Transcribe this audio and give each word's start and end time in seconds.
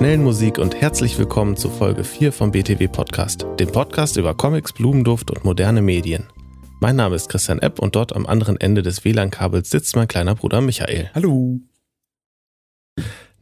Schnellen 0.00 0.24
Musik 0.24 0.56
und 0.56 0.74
herzlich 0.74 1.18
willkommen 1.18 1.58
zu 1.58 1.68
Folge 1.68 2.04
4 2.04 2.32
vom 2.32 2.52
BTW 2.52 2.88
Podcast, 2.88 3.44
dem 3.58 3.70
Podcast 3.70 4.16
über 4.16 4.34
Comics, 4.34 4.72
Blumenduft 4.72 5.30
und 5.30 5.44
moderne 5.44 5.82
Medien. 5.82 6.24
Mein 6.80 6.96
Name 6.96 7.16
ist 7.16 7.28
Christian 7.28 7.58
Epp 7.58 7.78
und 7.78 7.96
dort 7.96 8.16
am 8.16 8.24
anderen 8.24 8.58
Ende 8.58 8.80
des 8.80 9.04
WLAN-Kabels 9.04 9.68
sitzt 9.68 9.96
mein 9.96 10.08
kleiner 10.08 10.34
Bruder 10.34 10.62
Michael. 10.62 11.10
Hallo. 11.14 11.60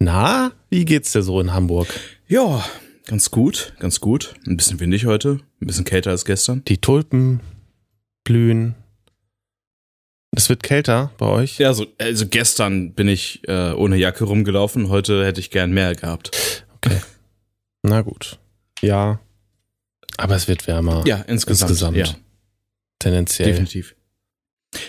Na, 0.00 0.50
wie 0.68 0.84
geht's 0.84 1.12
dir 1.12 1.22
so 1.22 1.40
in 1.40 1.54
Hamburg? 1.54 1.86
Ja, 2.26 2.64
ganz 3.06 3.30
gut, 3.30 3.74
ganz 3.78 4.00
gut. 4.00 4.34
Ein 4.44 4.56
bisschen 4.56 4.80
windig 4.80 5.06
heute, 5.06 5.38
ein 5.60 5.66
bisschen 5.68 5.84
kälter 5.84 6.10
als 6.10 6.24
gestern. 6.24 6.64
Die 6.64 6.78
Tulpen 6.78 7.38
blühen. 8.24 8.74
Es 10.32 10.48
wird 10.48 10.62
kälter 10.62 11.10
bei 11.18 11.26
euch? 11.26 11.58
Ja, 11.58 11.68
also, 11.68 11.86
also 11.98 12.26
gestern 12.28 12.92
bin 12.92 13.08
ich 13.08 13.46
äh, 13.48 13.72
ohne 13.72 13.96
Jacke 13.96 14.24
rumgelaufen, 14.24 14.88
heute 14.88 15.24
hätte 15.24 15.40
ich 15.40 15.50
gern 15.50 15.72
mehr 15.72 15.94
gehabt. 15.94 16.64
Okay. 16.76 17.00
Na 17.82 18.02
gut. 18.02 18.38
Ja. 18.80 19.20
Aber 20.16 20.36
es 20.36 20.48
wird 20.48 20.66
wärmer. 20.66 21.04
Ja, 21.06 21.16
insgesamt. 21.16 21.70
Insgesamt. 21.70 21.96
Ja, 21.96 22.06
Tendenziell. 22.98 23.50
definitiv. 23.50 23.94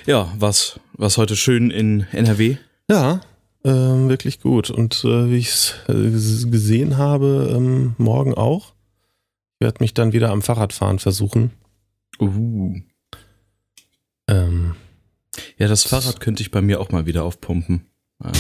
Ja, 0.06 0.34
was, 0.38 0.80
was 0.94 1.18
heute 1.18 1.36
schön 1.36 1.72
in 1.72 2.06
NRW? 2.12 2.58
Ja, 2.90 3.22
ähm, 3.64 4.10
wirklich 4.10 4.42
gut. 4.42 4.70
Und 4.70 5.04
äh, 5.04 5.30
wie 5.30 5.38
ich 5.38 5.50
es 5.50 5.76
äh, 5.88 5.94
gesehen 6.50 6.98
habe, 6.98 7.52
ähm, 7.56 7.96
morgen 7.98 8.34
auch. 8.34 8.74
Ich 9.60 9.66
werde 9.66 9.84
mich 9.84 9.94
dann 9.94 10.14
wieder 10.14 10.30
am 10.32 10.42
Fahrradfahren 10.42 11.00
versuchen. 11.00 11.52
Uh. 12.20 12.76
Ähm, 14.28 14.76
Ja, 15.60 15.68
das 15.68 15.84
Fahrrad 15.84 16.20
könnte 16.22 16.42
ich 16.42 16.52
bei 16.52 16.62
mir 16.62 16.80
auch 16.80 16.90
mal 16.90 17.06
wieder 17.06 17.24
aufpumpen. 17.24 17.86
Ja. 18.24 18.32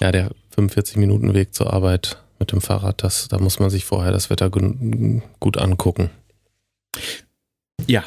ja, 0.00 0.12
der 0.12 0.30
45-Minuten-Weg 0.56 1.54
zur 1.54 1.72
Arbeit 1.72 2.22
mit 2.38 2.52
dem 2.52 2.60
Fahrrad, 2.60 3.02
das, 3.02 3.28
da 3.28 3.38
muss 3.38 3.58
man 3.58 3.70
sich 3.70 3.84
vorher 3.84 4.12
das 4.12 4.28
Wetter 4.28 4.50
gu- 4.50 5.22
gut 5.40 5.56
angucken. 5.56 6.10
Ja, 7.86 8.04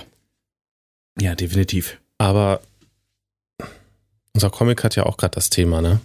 ja 1.19 1.35
definitiv. 1.35 1.97
Aber 2.17 2.61
unser 4.33 4.49
Comic 4.49 4.83
hat 4.83 4.95
ja 4.95 5.05
auch 5.05 5.17
gerade 5.17 5.35
das 5.35 5.49
Thema, 5.49 5.81
ne? 5.81 5.99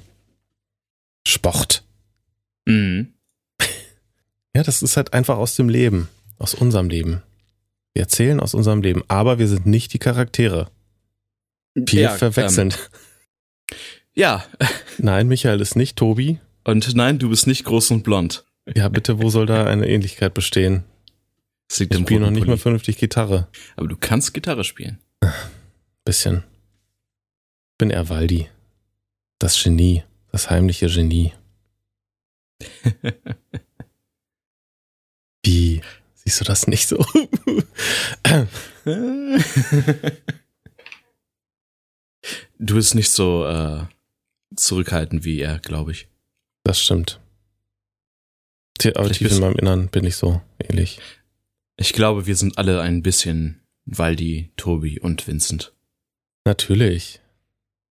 Sport. 1.26 1.82
Mhm. 2.66 3.12
Ja, 4.56 4.62
das 4.62 4.82
ist 4.82 4.96
halt 4.96 5.12
einfach 5.12 5.36
aus 5.38 5.56
dem 5.56 5.68
Leben, 5.68 6.08
aus 6.38 6.54
unserem 6.54 6.88
Leben. 6.88 7.22
Wir 7.92 8.02
erzählen 8.02 8.40
aus 8.40 8.54
unserem 8.54 8.82
Leben, 8.82 9.02
aber 9.08 9.38
wir 9.38 9.48
sind 9.48 9.66
nicht 9.66 9.92
die 9.92 9.98
Charaktere. 9.98 10.68
Viele 11.74 12.02
ja, 12.02 12.10
verwechseln. 12.10 12.72
Ähm, 12.72 13.76
ja, 14.14 14.44
Nein, 14.98 15.28
Michael 15.28 15.60
ist 15.60 15.76
nicht 15.76 15.96
Tobi. 15.96 16.40
und 16.64 16.94
nein, 16.94 17.18
du 17.18 17.28
bist 17.28 17.46
nicht 17.46 17.64
groß 17.64 17.90
und 17.90 18.02
blond. 18.02 18.44
Ja, 18.74 18.88
bitte, 18.88 19.22
wo 19.22 19.28
soll 19.28 19.46
da 19.46 19.66
eine 19.66 19.88
Ähnlichkeit 19.88 20.34
bestehen? 20.34 20.84
Das 21.68 21.80
liegt 21.80 21.94
Ich 21.94 22.00
spiele 22.00 22.20
noch 22.20 22.30
nicht 22.30 22.46
mal 22.46 22.56
vernünftig 22.56 22.98
Gitarre. 22.98 23.48
Aber 23.76 23.88
du 23.88 23.96
kannst 23.96 24.34
Gitarre 24.34 24.64
spielen. 24.64 24.98
Bisschen. 26.04 26.44
Bin 27.78 27.90
eher 27.90 28.08
Waldi. 28.08 28.48
Das 29.38 29.62
Genie. 29.62 30.04
Das 30.30 30.50
heimliche 30.50 30.88
Genie. 30.88 31.32
Wie? 35.44 35.80
Siehst 36.14 36.40
du 36.40 36.44
das 36.44 36.66
nicht 36.66 36.88
so? 36.88 37.04
du 42.64 42.74
bist 42.74 42.94
nicht 42.94 43.10
so 43.10 43.46
äh, 43.46 43.84
zurückhaltend 44.56 45.24
wie 45.24 45.40
er, 45.40 45.58
glaube 45.58 45.92
ich. 45.92 46.08
Das 46.64 46.80
stimmt. 46.80 47.20
Aber 48.94 49.10
tief 49.10 49.30
in 49.32 49.40
meinem 49.40 49.56
Innern 49.56 49.88
bin 49.88 50.04
ich 50.04 50.16
so 50.16 50.42
ähnlich. 50.58 51.00
Ich 51.76 51.92
glaube, 51.92 52.26
wir 52.26 52.36
sind 52.36 52.58
alle 52.58 52.80
ein 52.80 53.02
bisschen 53.02 53.62
Waldi, 53.86 54.52
Tobi 54.56 55.00
und 55.00 55.26
Vincent. 55.26 55.72
Natürlich. 56.44 57.20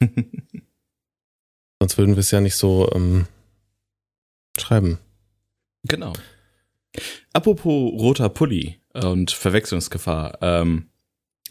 Sonst 1.79 1.97
würden 1.97 2.15
wir 2.15 2.19
es 2.19 2.31
ja 2.31 2.41
nicht 2.41 2.55
so 2.55 2.91
ähm, 2.93 3.27
schreiben. 4.57 4.99
genau. 5.83 6.13
Apropos 7.33 7.91
roter 7.99 8.29
Pulli 8.29 8.79
und 8.93 9.31
Verwechslungsgefahr. 9.31 10.37
Ähm, 10.41 10.89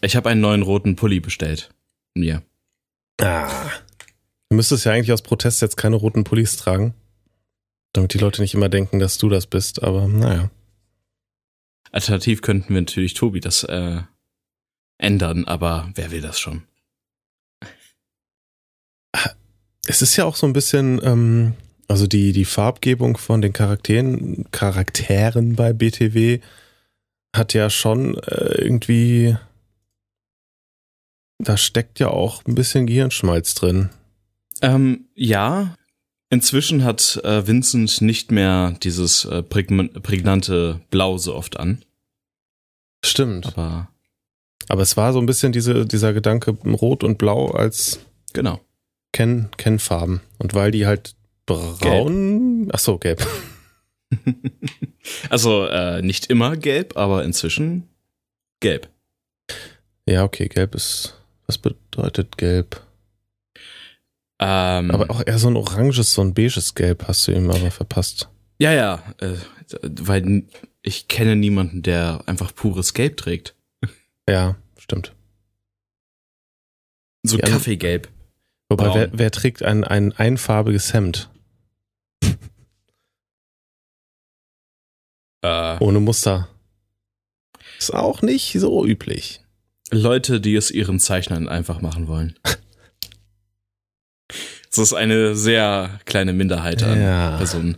ich 0.01 0.15
habe 0.15 0.29
einen 0.29 0.39
neuen 0.39 0.61
roten 0.61 0.95
Pulli 0.95 1.19
bestellt. 1.19 1.73
Mir. 2.13 2.43
Ah. 3.23 3.71
Du 4.49 4.57
müsstest 4.57 4.85
ja 4.85 4.91
eigentlich 4.91 5.11
aus 5.11 5.21
Protest 5.21 5.61
jetzt 5.61 5.77
keine 5.77 5.95
roten 5.95 6.23
Pullis 6.23 6.57
tragen. 6.57 6.93
Damit 7.93 8.13
die 8.13 8.17
Leute 8.17 8.41
nicht 8.41 8.53
immer 8.53 8.69
denken, 8.69 8.99
dass 8.99 9.17
du 9.17 9.29
das 9.29 9.47
bist, 9.47 9.81
aber 9.81 10.07
naja. 10.07 10.49
Alternativ 11.91 12.41
könnten 12.41 12.73
wir 12.73 12.81
natürlich 12.81 13.13
Tobi 13.13 13.39
das 13.39 13.63
äh, 13.63 14.01
ändern, 14.97 15.45
aber 15.45 15.91
wer 15.95 16.11
will 16.11 16.21
das 16.21 16.39
schon? 16.39 16.63
Es 19.85 20.01
ist 20.01 20.15
ja 20.15 20.25
auch 20.25 20.35
so 20.35 20.47
ein 20.47 20.53
bisschen, 20.53 21.01
ähm, 21.03 21.53
also 21.87 22.07
die, 22.07 22.31
die 22.31 22.45
Farbgebung 22.45 23.17
von 23.17 23.41
den 23.41 23.53
Charakteren, 23.53 24.45
Charakteren 24.51 25.55
bei 25.55 25.73
BTW 25.73 26.39
hat 27.35 27.53
ja 27.53 27.69
schon 27.69 28.17
äh, 28.17 28.61
irgendwie, 28.61 29.37
da 31.39 31.57
steckt 31.57 31.99
ja 31.99 32.09
auch 32.09 32.45
ein 32.45 32.55
bisschen 32.55 32.87
Gehirnschmalz 32.87 33.55
drin. 33.55 33.89
Ähm, 34.61 35.05
ja. 35.15 35.75
Inzwischen 36.29 36.83
hat 36.83 37.21
äh, 37.23 37.45
Vincent 37.45 38.01
nicht 38.01 38.31
mehr 38.31 38.75
dieses 38.81 39.25
äh, 39.25 39.43
prägn- 39.43 39.99
prägnante 39.99 40.81
Blau 40.89 41.17
so 41.17 41.35
oft 41.35 41.57
an. 41.59 41.83
Stimmt. 43.05 43.45
Aber 43.47 43.89
Aber 44.67 44.81
es 44.81 44.97
war 44.97 45.13
so 45.13 45.19
ein 45.19 45.25
bisschen 45.25 45.51
diese, 45.51 45.85
dieser 45.85 46.13
Gedanke, 46.13 46.51
Rot 46.51 47.03
und 47.03 47.17
Blau 47.17 47.51
als 47.51 47.99
genau. 48.33 48.61
Ken, 49.11 49.49
Kennfarben. 49.57 50.21
Und 50.39 50.53
weil 50.55 50.71
die 50.71 50.87
halt 50.87 51.15
braun, 51.45 52.69
ach 52.73 52.79
so, 52.79 52.97
gelb. 52.97 53.27
also 55.29 55.65
äh, 55.65 56.01
nicht 56.01 56.27
immer 56.27 56.55
gelb, 56.57 56.97
aber 56.97 57.23
inzwischen 57.25 57.89
gelb. 58.59 58.89
Ja, 60.07 60.23
okay, 60.23 60.47
gelb 60.47 60.73
ist, 60.75 61.21
was 61.53 61.57
bedeutet 61.59 62.37
gelb? 62.37 62.81
Ähm, 64.39 64.91
Aber 64.91 65.09
auch 65.11 65.21
eher 65.25 65.37
so 65.37 65.47
ein 65.47 65.55
oranges, 65.55 66.13
so 66.13 66.21
ein 66.21 66.33
beiges 66.33 66.73
Gelb 66.75 67.07
hast 67.07 67.27
du 67.27 67.31
ihm 67.31 67.49
aber 67.51 67.69
verpasst. 67.71 68.29
ja, 68.59 68.71
ja, 68.73 69.03
äh, 69.19 69.35
weil 69.81 70.43
ich 70.81 71.07
kenne 71.07 71.35
niemanden, 71.35 71.81
der 71.83 72.23
einfach 72.25 72.53
pures 72.53 72.93
Gelb 72.93 73.17
trägt. 73.17 73.55
Ja, 74.29 74.55
stimmt. 74.79 75.13
So 77.23 77.37
Ja, 77.37 77.45
Kaffeegelb. 77.45 78.07
Wobei, 78.69 78.85
Braun. 78.85 78.95
wer, 78.95 79.09
wer 79.11 79.31
trägt 79.31 79.63
ein, 79.63 79.83
ein 79.83 80.13
einfarbiges 80.13 80.93
Hemd 80.93 81.29
Äh, 85.41 85.77
ohne 85.81 85.99
Muster? 85.99 86.47
Ist 87.77 87.93
auch 87.93 88.21
nicht 88.21 88.53
so 88.57 88.85
üblich. 88.85 89.42
Leute, 89.93 90.41
die 90.41 90.55
es 90.55 90.71
ihren 90.71 90.99
Zeichnern 90.99 91.47
einfach 91.47 91.81
machen 91.81 92.07
wollen. 92.07 92.37
Das 94.75 94.79
ist 94.79 94.93
eine 94.93 95.35
sehr 95.35 95.99
kleine 96.05 96.33
Minderheit 96.33 96.81
an 96.81 96.99
Ja. 96.99 97.37
Personen. 97.37 97.77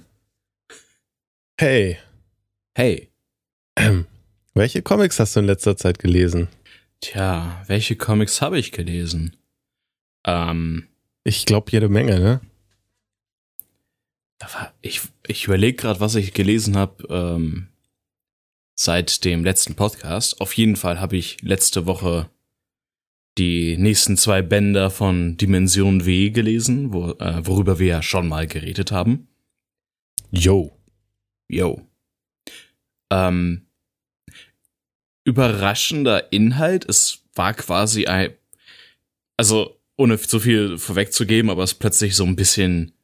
Hey, 1.60 1.98
Hey, 2.74 3.10
ähm, 3.78 4.06
welche 4.54 4.82
Comics 4.82 5.20
hast 5.20 5.36
du 5.36 5.42
in 5.42 5.46
letzter 5.46 5.76
Zeit 5.76 6.00
gelesen? 6.00 6.48
tja, 7.02 7.62
welche 7.68 7.98
Comics 7.98 8.42
habe 8.42 8.58
ich 8.58 8.72
gelesen? 8.72 9.36
Ähm, 10.26 10.88
Ich 11.26 11.46
glaube 11.46 11.70
jede 11.72 11.90
Menge, 11.90 12.20
ne? 12.20 12.42
ich, 14.82 15.02
ich 15.28 15.46
überlege 15.46 15.76
gerade, 15.76 16.00
was 16.00 16.16
ich 16.16 16.34
gelesen 16.34 16.78
habe 16.78 17.06
ähm, 17.10 17.68
seit 18.76 19.24
dem 19.26 19.44
letzten 19.44 19.76
Podcast. 19.76 20.42
Auf 20.42 20.54
jeden 20.54 20.76
Fall 20.76 21.00
habe 21.00 21.18
ich 21.18 21.42
letzte 21.42 21.86
Woche 21.86 22.30
die 23.38 23.78
nächsten 23.78 24.16
zwei 24.18 24.42
Bänder 24.42 24.90
von 24.92 25.38
Dimension 25.38 26.06
W 26.06 26.30
gelesen, 26.30 26.94
wo, 26.94 27.12
äh, 27.12 27.46
worüber 27.46 27.80
wir 27.80 27.88
ja 27.88 28.02
schon 28.02 28.28
mal 28.28 28.48
geredet 28.48 28.92
haben. 28.92 29.28
Yo. 30.32 30.78
Yo. 31.50 31.88
Ähm, 33.12 33.68
überraschender 35.26 36.32
Inhalt. 36.32 36.88
Es 36.88 37.24
war 37.34 37.54
quasi 37.54 38.06
ein, 38.06 38.34
also 39.38 39.82
ohne 39.98 40.18
zu 40.18 40.40
viel 40.40 40.78
vorwegzugeben, 40.78 41.50
aber 41.50 41.64
es 41.64 41.74
ist 41.74 41.80
plötzlich 41.80 42.16
so 42.16 42.26
ein 42.26 42.36
bisschen 42.36 42.95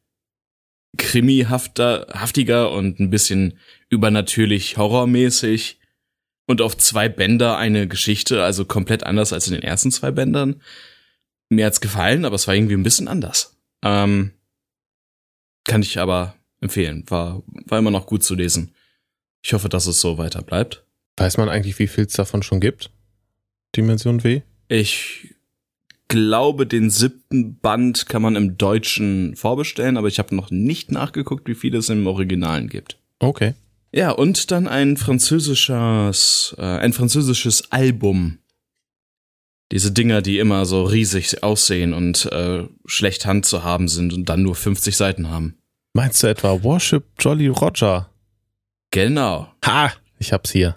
krimihafter, 0.98 2.08
haftiger 2.14 2.72
und 2.72 3.00
ein 3.00 3.10
bisschen 3.10 3.58
übernatürlich 3.90 4.78
horrormäßig 4.78 5.80
und 6.48 6.62
auf 6.62 6.78
zwei 6.78 7.10
Bänder 7.10 7.58
eine 7.58 7.88
Geschichte, 7.88 8.44
also 8.44 8.66
komplett 8.66 9.04
anders 9.04 9.34
als 9.34 9.48
in 9.48 9.54
den 9.54 9.64
ersten 9.64 9.92
zwei 9.92 10.12
Bändern. 10.12 10.62
Mir 11.50 11.66
hat's 11.66 11.82
gefallen, 11.82 12.26
aber 12.26 12.36
es 12.36 12.48
war 12.48 12.56
irgendwie 12.56 12.76
ein 12.76 12.84
bisschen 12.84 13.08
anders. 13.08 13.58
Ähm, 13.84 14.32
kann 15.66 15.82
ich 15.82 16.00
aber 16.00 16.36
empfehlen. 16.60 17.04
War, 17.08 17.44
war 17.66 17.80
immer 17.80 17.92
noch 17.92 18.06
gut 18.06 18.24
zu 18.24 18.36
lesen. 18.36 18.74
Ich 19.44 19.54
hoffe, 19.54 19.70
dass 19.70 19.88
es 19.88 20.00
so 20.00 20.18
weiter 20.18 20.42
bleibt. 20.42 20.86
Weiß 21.18 21.38
man 21.38 21.50
eigentlich, 21.50 21.80
wie 21.80 21.88
viel 21.88 22.06
es 22.06 22.14
davon 22.14 22.44
schon 22.44 22.60
gibt? 22.60 22.92
Dimension 23.76 24.24
W? 24.24 24.42
Ich 24.68 25.36
glaube, 26.12 26.68
den 26.68 26.90
siebten 26.90 27.58
Band 27.60 28.08
kann 28.08 28.22
man 28.22 28.36
im 28.36 28.58
Deutschen 28.58 29.36
vorbestellen, 29.38 29.96
aber 29.96 30.10
ich 30.10 30.20
habe 30.20 30.36
noch 30.36 30.52
nicht 30.52 30.92
nachgeguckt, 30.92 31.48
wie 31.48 31.56
viel 31.56 31.74
es 31.74 31.90
im 31.90 32.06
Originalen 32.06 32.68
gibt. 32.68 32.98
Okay. 33.20 33.54
Ja, 33.94 34.12
und 34.12 34.52
dann 34.52 34.68
ein 34.68 34.98
französisches, 34.98 36.54
äh, 36.58 36.64
ein 36.64 36.92
französisches 36.92 37.72
Album. 37.72 38.40
Diese 39.72 39.94
Dinger, 39.94 40.22
die 40.22 40.38
immer 40.38 40.66
so 40.66 40.84
riesig 40.84 41.44
aussehen 41.44 41.94
und 41.94 42.26
äh, 42.26 42.66
schlecht 42.86 43.26
Hand 43.26 43.46
zu 43.46 43.64
haben 43.64 43.88
sind 43.88 44.12
und 44.12 44.28
dann 44.28 44.44
nur 44.44 44.56
50 44.56 44.96
Seiten 44.96 45.30
haben. 45.30 45.58
Meinst 45.94 46.22
du 46.24 46.28
etwa 46.28 46.62
Worship 46.62 47.06
Jolly 47.20 47.48
Roger? 47.48 48.10
Genau. 48.92 49.48
Ha! 49.66 49.94
Ich 50.20 50.34
hab's 50.34 50.52
hier. 50.52 50.76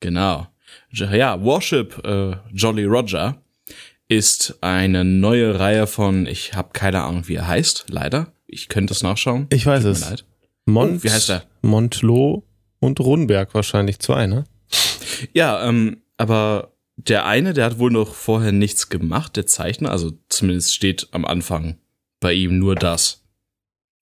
Genau. 0.00 0.46
Ja, 0.90 1.42
Worship 1.42 2.04
äh, 2.04 2.36
Jolly 2.52 2.84
Roger 2.84 3.42
ist 4.08 4.58
eine 4.60 5.04
neue 5.04 5.58
Reihe 5.58 5.86
von, 5.86 6.26
ich 6.26 6.54
habe 6.54 6.70
keine 6.72 7.02
Ahnung, 7.02 7.28
wie 7.28 7.34
er 7.36 7.48
heißt, 7.48 7.86
leider. 7.88 8.32
Ich 8.46 8.68
könnte 8.68 8.94
es 8.94 9.02
nachschauen. 9.02 9.46
Ich 9.50 9.66
weiß 9.66 9.82
Tut 9.82 9.92
es. 9.92 10.24
Mont, 10.64 11.00
Oh, 11.00 11.04
wie 11.04 11.10
heißt 11.10 11.30
er? 11.30 11.44
Montlo 11.62 12.44
und 12.78 13.00
Runberg 13.00 13.54
wahrscheinlich 13.54 13.98
zwei, 13.98 14.26
ne? 14.26 14.44
Ja, 15.32 15.66
ähm, 15.68 16.02
aber 16.16 16.72
der 16.96 17.26
eine, 17.26 17.52
der 17.52 17.64
hat 17.66 17.78
wohl 17.78 17.90
noch 17.90 18.14
vorher 18.14 18.52
nichts 18.52 18.88
gemacht, 18.88 19.36
der 19.36 19.46
Zeichner, 19.46 19.90
also 19.90 20.12
zumindest 20.28 20.74
steht 20.74 21.08
am 21.12 21.24
Anfang 21.24 21.78
bei 22.20 22.32
ihm 22.32 22.58
nur 22.58 22.74
das. 22.74 23.22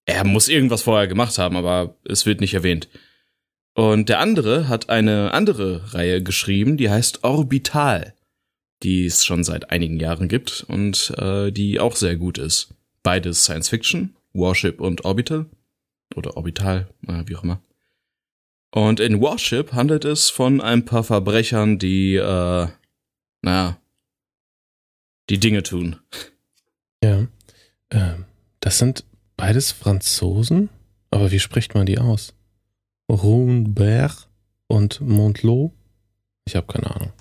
Er 0.06 0.24
muss 0.24 0.48
irgendwas 0.48 0.82
vorher 0.82 1.08
gemacht 1.08 1.38
haben, 1.38 1.56
aber 1.56 1.96
es 2.04 2.26
wird 2.26 2.40
nicht 2.40 2.54
erwähnt. 2.54 2.88
Und 3.74 4.08
der 4.08 4.20
andere 4.20 4.68
hat 4.68 4.90
eine 4.90 5.32
andere 5.32 5.94
Reihe 5.94 6.22
geschrieben, 6.22 6.76
die 6.76 6.90
heißt 6.90 7.24
Orbital, 7.24 8.14
die 8.82 9.06
es 9.06 9.24
schon 9.24 9.44
seit 9.44 9.70
einigen 9.70 9.98
Jahren 9.98 10.28
gibt 10.28 10.64
und 10.68 11.12
äh, 11.18 11.50
die 11.50 11.80
auch 11.80 11.96
sehr 11.96 12.16
gut 12.16 12.38
ist. 12.38 12.74
Beides 13.02 13.44
Science 13.44 13.68
Fiction, 13.68 14.16
Warship 14.32 14.80
und 14.80 15.04
Orbital. 15.04 15.46
Oder 16.14 16.36
Orbital, 16.36 16.88
äh, 17.06 17.22
wie 17.26 17.36
auch 17.36 17.44
immer. 17.44 17.60
Und 18.70 19.00
in 19.00 19.20
Warship 19.20 19.72
handelt 19.72 20.04
es 20.04 20.30
von 20.30 20.60
ein 20.60 20.84
paar 20.84 21.04
Verbrechern, 21.04 21.78
die, 21.78 22.16
äh, 22.16 22.68
naja, 23.42 23.78
die 25.30 25.38
Dinge 25.38 25.62
tun. 25.62 25.96
Ja. 27.02 27.26
Ähm, 27.90 28.24
das 28.60 28.78
sind 28.78 29.04
beides 29.36 29.72
Franzosen? 29.72 30.70
Aber 31.10 31.30
wie 31.30 31.38
spricht 31.38 31.74
man 31.74 31.86
die 31.86 31.98
aus? 31.98 32.34
Runberg 33.08 34.26
und 34.66 35.00
Montlot? 35.00 35.72
Ich 36.46 36.56
habe 36.56 36.66
keine 36.66 36.94
Ahnung. 36.94 37.12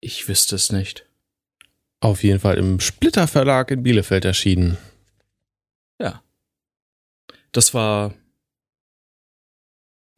Ich 0.00 0.28
wüsste 0.28 0.56
es 0.56 0.72
nicht. 0.72 1.06
Auf 2.00 2.22
jeden 2.22 2.40
Fall 2.40 2.56
im 2.56 2.80
Splitter 2.80 3.28
Verlag 3.28 3.70
in 3.70 3.82
Bielefeld 3.82 4.24
erschienen. 4.24 4.78
Ja. 6.00 6.22
Das 7.52 7.74
war 7.74 8.14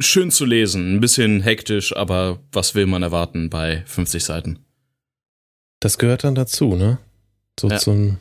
schön 0.01 0.31
zu 0.31 0.45
lesen, 0.45 0.95
ein 0.97 1.01
bisschen 1.01 1.43
hektisch, 1.43 1.95
aber 1.97 2.41
was 2.53 2.75
will 2.75 2.87
man 2.87 3.03
erwarten 3.03 3.51
bei 3.51 3.85
50 3.87 4.23
Seiten? 4.25 4.65
Das 5.81 5.99
gehört 5.99 6.23
dann 6.25 6.35
dazu, 6.37 6.77
ne? 6.77 6.99
So 7.59 7.69
Ja. 7.69 7.79
zum 7.79 8.19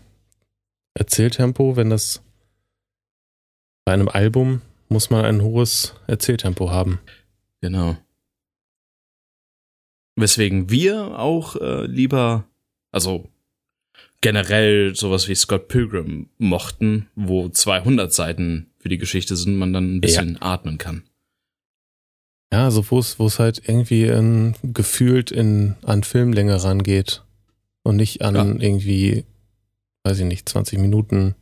Erzähltempo, 0.96 1.76
wenn 1.76 1.90
das 1.90 2.22
bei 3.86 3.94
einem 3.94 4.10
Album 4.10 4.62
muss 4.90 5.10
man 5.10 5.24
ein 5.26 5.42
hohes 5.42 5.94
Erzähltempo 6.08 6.70
haben. 6.72 7.00
Genau. 7.62 7.98
Weswegen 10.16 10.70
wir 10.70 11.18
auch 11.20 11.56
äh, 11.56 11.86
lieber, 11.86 12.46
also 12.92 13.30
generell 14.22 14.96
sowas 14.96 15.28
wie 15.28 15.36
Scott 15.36 15.68
Pilgrim 15.68 16.30
mochten, 16.38 17.08
wo 17.16 17.50
200 17.50 18.14
Seiten 18.14 18.68
für 18.80 18.90
die 18.90 18.98
Geschichte 18.98 19.36
sind, 19.36 19.58
man 19.58 19.74
dann 19.74 19.96
ein 19.96 20.02
bisschen 20.02 20.42
atmen 20.42 20.78
kann. 20.78 21.04
Ja, 22.54 22.66
also 22.66 22.90
wo 22.92 23.00
es, 23.00 23.18
wo 23.18 23.28
es 23.28 23.40
halt 23.40 23.62
irgendwie 23.68 24.04
in, 24.06 24.56
gefühlt 24.64 25.32
in, 25.32 25.76
an 25.84 26.04
Filmlänge 26.04 26.62
rangeht 26.64 27.24
und 27.84 27.96
nicht 27.96 28.22
an 28.22 28.36
Ja. 28.36 28.44
irgendwie, 28.44 29.24
weiß 30.04 30.20
ich 30.20 30.26
nicht, 30.26 30.50
20 30.50 30.78
Minuten. 30.80 31.36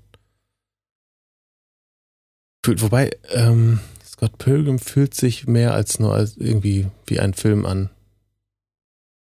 Fühlt, 2.64 2.82
wobei, 2.82 3.10
ähm, 3.34 3.80
Scott 4.06 4.38
Pilgrim 4.38 4.80
fühlt 4.80 5.14
sich 5.16 5.48
mehr 5.48 5.74
als 5.74 6.00
nur 6.00 6.14
als 6.14 6.38
irgendwie 6.38 6.88
wie 7.08 7.20
ein 7.20 7.34
Film 7.34 7.66
an. 7.66 7.90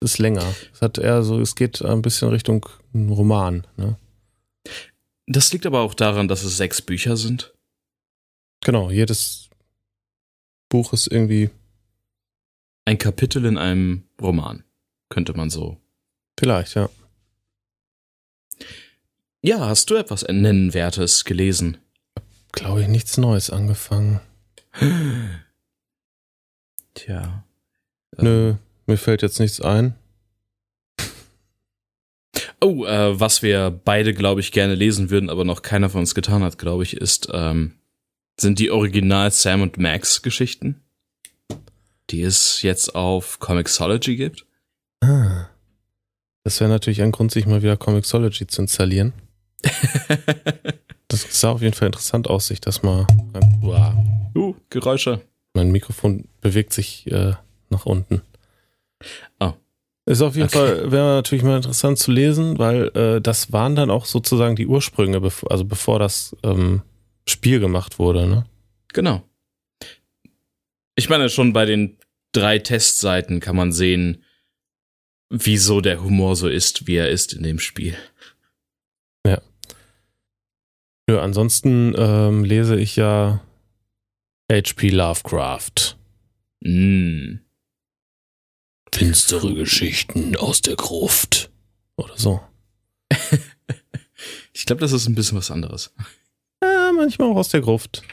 Ist 0.04 0.18
länger. 0.18 0.54
Es 0.74 0.82
hat 0.82 0.98
eher 0.98 1.24
so, 1.24 1.40
es 1.40 1.56
geht 1.56 1.82
ein 1.82 2.02
bisschen 2.02 2.28
Richtung 2.30 2.68
Roman, 2.94 3.66
ne? 3.78 3.98
Das 5.28 5.54
liegt 5.54 5.66
aber 5.66 5.80
auch 5.80 5.94
daran, 5.94 6.28
dass 6.28 6.44
es 6.44 6.58
sechs 6.58 6.82
Bücher 6.82 7.16
sind. 7.16 7.54
Genau, 8.62 8.92
jedes 8.92 9.50
Buch 10.68 10.92
ist 10.92 11.08
irgendwie, 11.08 11.50
Ein 12.86 12.98
Kapitel 12.98 13.46
in 13.46 13.58
einem 13.58 14.04
Roman, 14.22 14.66
könnte 15.10 15.34
man 15.34 15.50
so. 15.50 15.78
vielleicht, 16.38 16.76
ja. 16.76 16.90
Ja, 19.42 19.60
hast 19.62 19.90
du 19.90 19.96
etwas 19.96 20.24
Nennenwertes 20.24 21.24
gelesen? 21.24 21.78
Glaube 22.52 22.82
ich, 22.82 22.88
nichts 22.90 23.18
Neues 23.18 23.50
angefangen. 23.50 24.20
Tja. 26.94 27.46
Nö, 28.18 28.56
mir 28.86 28.98
fällt 28.98 29.22
jetzt 29.22 29.40
nichts 29.40 29.62
ein. 29.62 29.96
Oh, 32.62 32.86
äh, 32.86 33.20
was 33.20 33.42
wir 33.42 33.72
beide, 33.72 34.14
glaube 34.14 34.40
ich, 34.40 34.52
gerne 34.52 34.76
lesen 34.76 35.10
würden, 35.10 35.30
aber 35.30 35.44
noch 35.44 35.62
keiner 35.62 35.90
von 35.90 36.02
uns 36.02 36.16
getan 36.16 36.44
hat, 36.44 36.58
glaube 36.58 36.84
ich, 36.84 36.96
ist, 36.96 37.28
ähm, 37.34 37.74
sind 38.40 38.60
die 38.60 38.72
Original 38.72 39.32
Sam 39.32 39.62
und 39.62 39.78
Max 39.78 40.22
Geschichten, 40.22 40.82
die 42.10 42.22
es 42.22 42.62
jetzt 42.62 42.96
auf 42.96 43.40
Comixology 43.40 44.16
gibt. 44.16 44.46
Ah. 45.02 45.50
Das 46.46 46.60
wäre 46.60 46.70
natürlich 46.70 47.02
ein 47.02 47.12
Grund, 47.12 47.32
sich 47.32 47.46
mal 47.46 47.62
wieder 47.62 47.78
Comixology 47.78 48.48
zu 48.48 48.62
installieren. 48.62 49.14
Das 51.14 51.28
sah 51.30 51.52
auf 51.52 51.62
jeden 51.62 51.76
Fall 51.76 51.86
interessant 51.86 52.28
aus, 52.28 52.48
sich 52.48 52.60
das 52.60 52.82
mal. 52.82 53.06
Uah. 53.62 53.96
uh, 54.36 54.56
Geräusche. 54.72 55.22
Mein 55.54 55.72
Mikrofon 55.72 56.28
bewegt 56.42 56.74
sich 56.74 57.06
äh, 57.12 57.34
nach 57.70 57.86
unten. 57.86 58.24
Oh. 59.40 59.54
Ist 60.06 60.22
auf 60.22 60.36
jeden 60.36 60.48
Okay. 60.48 60.58
Fall, 60.58 60.92
wäre 60.92 61.16
natürlich 61.16 61.44
mal 61.44 61.58
interessant 61.58 61.98
zu 61.98 62.12
lesen, 62.12 62.60
weil 62.60 62.88
äh, 62.96 63.22
das 63.22 63.54
waren 63.54 63.76
dann 63.76 63.90
auch 63.90 64.06
sozusagen 64.06 64.56
die 64.56 64.68
Ursprünge, 64.68 65.22
bev 65.22 65.46
also 65.50 65.64
bevor 65.64 66.00
das 66.00 66.36
ähm, 66.44 66.82
Spiel 67.28 67.60
gemacht 67.60 68.00
wurde, 68.00 68.28
ne? 68.28 68.46
Genau. 68.90 69.24
Ich 70.96 71.10
meine, 71.10 71.30
schon 71.30 71.54
bei 71.54 71.66
den 71.66 71.98
drei 72.34 72.60
Testseiten 72.60 73.40
kann 73.40 73.56
man 73.56 73.72
sehen, 73.72 74.24
wieso 75.30 75.80
der 75.80 76.04
Humor 76.04 76.36
so 76.36 76.50
ist, 76.50 76.86
wie 76.86 76.96
er 76.96 77.10
ist 77.10 77.34
in 77.34 77.44
dem 77.44 77.60
Spiel. 77.60 77.96
Nö, 81.08 81.20
ansonsten 81.20 81.94
ähm, 81.98 82.46
lese 82.46 82.80
ich 82.80 82.96
ja 82.96 83.42
H.P. 84.52 84.90
Lovecraft. 84.90 85.98
Mm. 86.62 87.40
Finstere 88.94 89.54
Geschichten 89.54 90.36
aus 90.36 90.62
der 90.62 90.76
Gruft. 90.76 91.50
Oder 91.98 92.18
so. 92.18 92.42
Ich 94.56 94.66
glaube, 94.68 94.82
das 94.82 94.92
ist 94.94 95.08
ein 95.08 95.16
bisschen 95.16 95.38
was 95.38 95.50
anderes. 95.52 95.92
Ja, 96.62 96.92
manchmal 96.96 97.30
auch 97.30 97.36
aus 97.38 97.50
der 97.50 97.62
Gruft. 97.62 98.04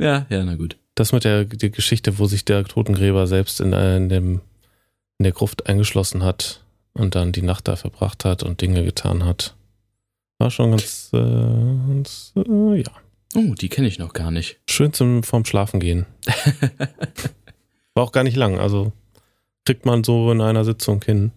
Ja, 0.00 0.26
ja, 0.28 0.44
na 0.44 0.56
gut. 0.56 0.76
Das 0.96 1.12
mit 1.12 1.24
der 1.24 1.44
die 1.44 1.70
Geschichte, 1.70 2.18
wo 2.18 2.26
sich 2.26 2.44
der 2.44 2.64
Totengräber 2.64 3.26
selbst 3.26 3.60
in, 3.60 3.72
äh, 3.72 3.96
in, 3.96 4.08
dem, 4.08 4.40
in 5.18 5.22
der 5.22 5.32
Gruft 5.32 5.66
eingeschlossen 5.66 6.24
hat 6.24 6.64
und 6.92 7.14
dann 7.14 7.32
die 7.32 7.42
Nacht 7.42 7.68
da 7.68 7.76
verbracht 7.76 8.24
hat 8.24 8.42
und 8.42 8.60
Dinge 8.60 8.84
getan 8.84 9.24
hat. 9.24 9.54
War 10.38 10.50
schon 10.50 10.72
ganz, 10.72 11.10
äh, 11.14 11.18
ganz 11.18 12.32
äh, 12.36 12.82
ja, 12.82 12.90
Oh, 13.34 13.54
die 13.54 13.68
kenne 13.68 13.88
ich 13.88 13.98
noch 13.98 14.12
gar 14.12 14.30
nicht. 14.30 14.58
schön 14.68 14.92
zum 14.92 15.22
vorm 15.22 15.44
Schlafen 15.44 15.78
gehen. 15.80 16.04
War 17.94 18.04
auch 18.04 18.12
gar 18.12 18.24
nicht 18.24 18.36
lang, 18.36 18.58
also 18.58 18.92
kriegt 19.66 19.84
man 19.84 20.04
so 20.04 20.30
in 20.32 20.40
einer 20.40 20.64
Sitzung 20.64 21.02
hin. 21.04 21.32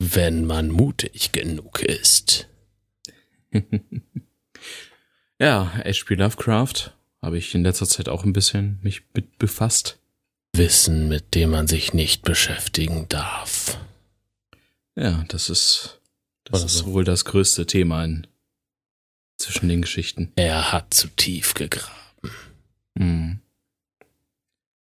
Wenn 0.00 0.46
man 0.46 0.70
mutig 0.70 1.32
genug 1.32 1.82
ist. 1.82 2.48
ja, 5.38 5.70
H.P. 5.84 6.14
Lovecraft 6.14 6.94
habe 7.22 7.36
ich 7.36 7.54
in 7.54 7.62
letzter 7.62 7.86
Zeit 7.86 8.08
auch 8.08 8.24
ein 8.24 8.32
bisschen 8.32 8.80
mich 8.82 9.02
mit 9.14 9.38
befasst. 9.38 9.98
Wissen, 10.54 11.08
mit 11.08 11.34
dem 11.34 11.50
man 11.50 11.68
sich 11.68 11.92
nicht 11.92 12.22
beschäftigen 12.22 13.06
darf. 13.08 13.78
Ja, 14.96 15.24
das 15.28 15.50
ist, 15.50 16.00
das 16.44 16.60
Oder 16.62 16.66
ist 16.66 16.86
wohl 16.86 17.04
das 17.04 17.26
größte 17.26 17.66
Thema 17.66 18.02
in, 18.04 18.26
zwischen 19.36 19.68
den 19.68 19.82
Geschichten. 19.82 20.32
Er 20.36 20.72
hat 20.72 20.94
zu 20.94 21.08
tief 21.08 21.52
gegraben. 21.54 21.94
Mhm. 22.94 23.40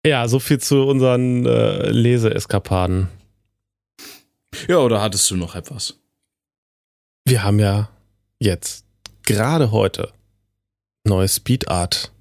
Ja, 0.07 0.29
so 0.29 0.39
viel 0.39 0.61
zu 0.61 0.85
unseren 0.85 1.45
äh, 1.47 1.91
Leseeskapaden. 1.91 3.09
Ja, 4.69 4.79
oder 4.79 5.03
hattest 5.03 5.29
du 5.33 5.37
noch 5.37 5.57
etwas? 5.57 5.99
Wir 7.25 7.43
haben 7.43 7.59
ja 7.59 7.89
jetzt 8.39 8.87
gerade 9.23 9.73
heute 9.73 10.13
neue 11.03 11.27
Speed 11.27 11.67
Art 11.67 12.13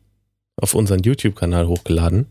auf 0.56 0.74
unseren 0.74 1.04
YouTube-Kanal 1.04 1.68
hochgeladen. 1.68 2.25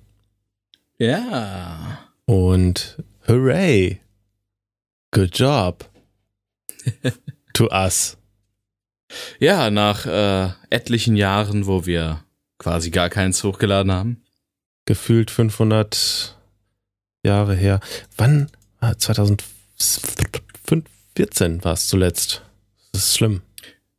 Ja. 0.98 2.00
Und 2.24 3.00
hooray! 3.28 4.00
Good 5.12 5.38
job 5.38 5.88
to 7.52 7.68
us. 7.70 8.16
Ja, 9.38 9.70
nach 9.70 10.04
äh, 10.04 10.48
etlichen 10.70 11.14
Jahren, 11.14 11.68
wo 11.68 11.86
wir 11.86 12.24
quasi 12.58 12.90
gar 12.90 13.08
keins 13.08 13.44
hochgeladen 13.44 13.92
haben. 13.92 14.23
Gefühlt 14.86 15.30
500 15.30 16.36
Jahre 17.24 17.54
her. 17.54 17.80
Wann? 18.16 18.50
2014 18.98 21.64
war 21.64 21.72
es 21.72 21.88
zuletzt. 21.88 22.42
Das 22.92 23.06
ist 23.06 23.16
schlimm. 23.16 23.40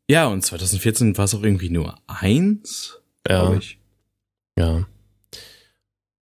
Ja, 0.08 0.28
und 0.28 0.44
2014 0.44 1.18
war 1.18 1.26
es 1.26 1.34
auch 1.34 1.42
irgendwie 1.42 1.72
nur 1.72 1.98
eins, 2.08 3.00
Ja. 3.28 3.42
glaube 3.42 3.58
ich. 3.58 3.80
Ja. 4.58 4.86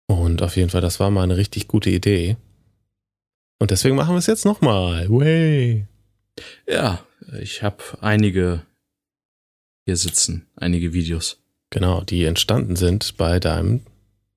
Und 0.06 0.40
auf 0.40 0.56
jeden 0.56 0.70
Fall, 0.70 0.80
das 0.80 0.98
war 0.98 1.10
mal 1.10 1.24
eine 1.24 1.36
richtig 1.36 1.68
gute 1.68 1.90
Idee. 1.90 2.38
Und 3.58 3.70
deswegen 3.70 3.96
machen 3.96 4.14
wir 4.14 4.18
es 4.18 4.26
jetzt 4.26 4.46
nochmal. 4.46 5.10
Way. 5.10 5.86
Ja, 6.66 7.04
ich 7.40 7.62
habe 7.62 7.82
einige 8.00 8.62
hier 9.84 9.96
sitzen, 9.96 10.46
einige 10.56 10.94
Videos. 10.94 11.38
Genau, 11.70 12.00
die 12.02 12.24
entstanden 12.24 12.76
sind 12.76 13.18
bei 13.18 13.40
deinem 13.40 13.82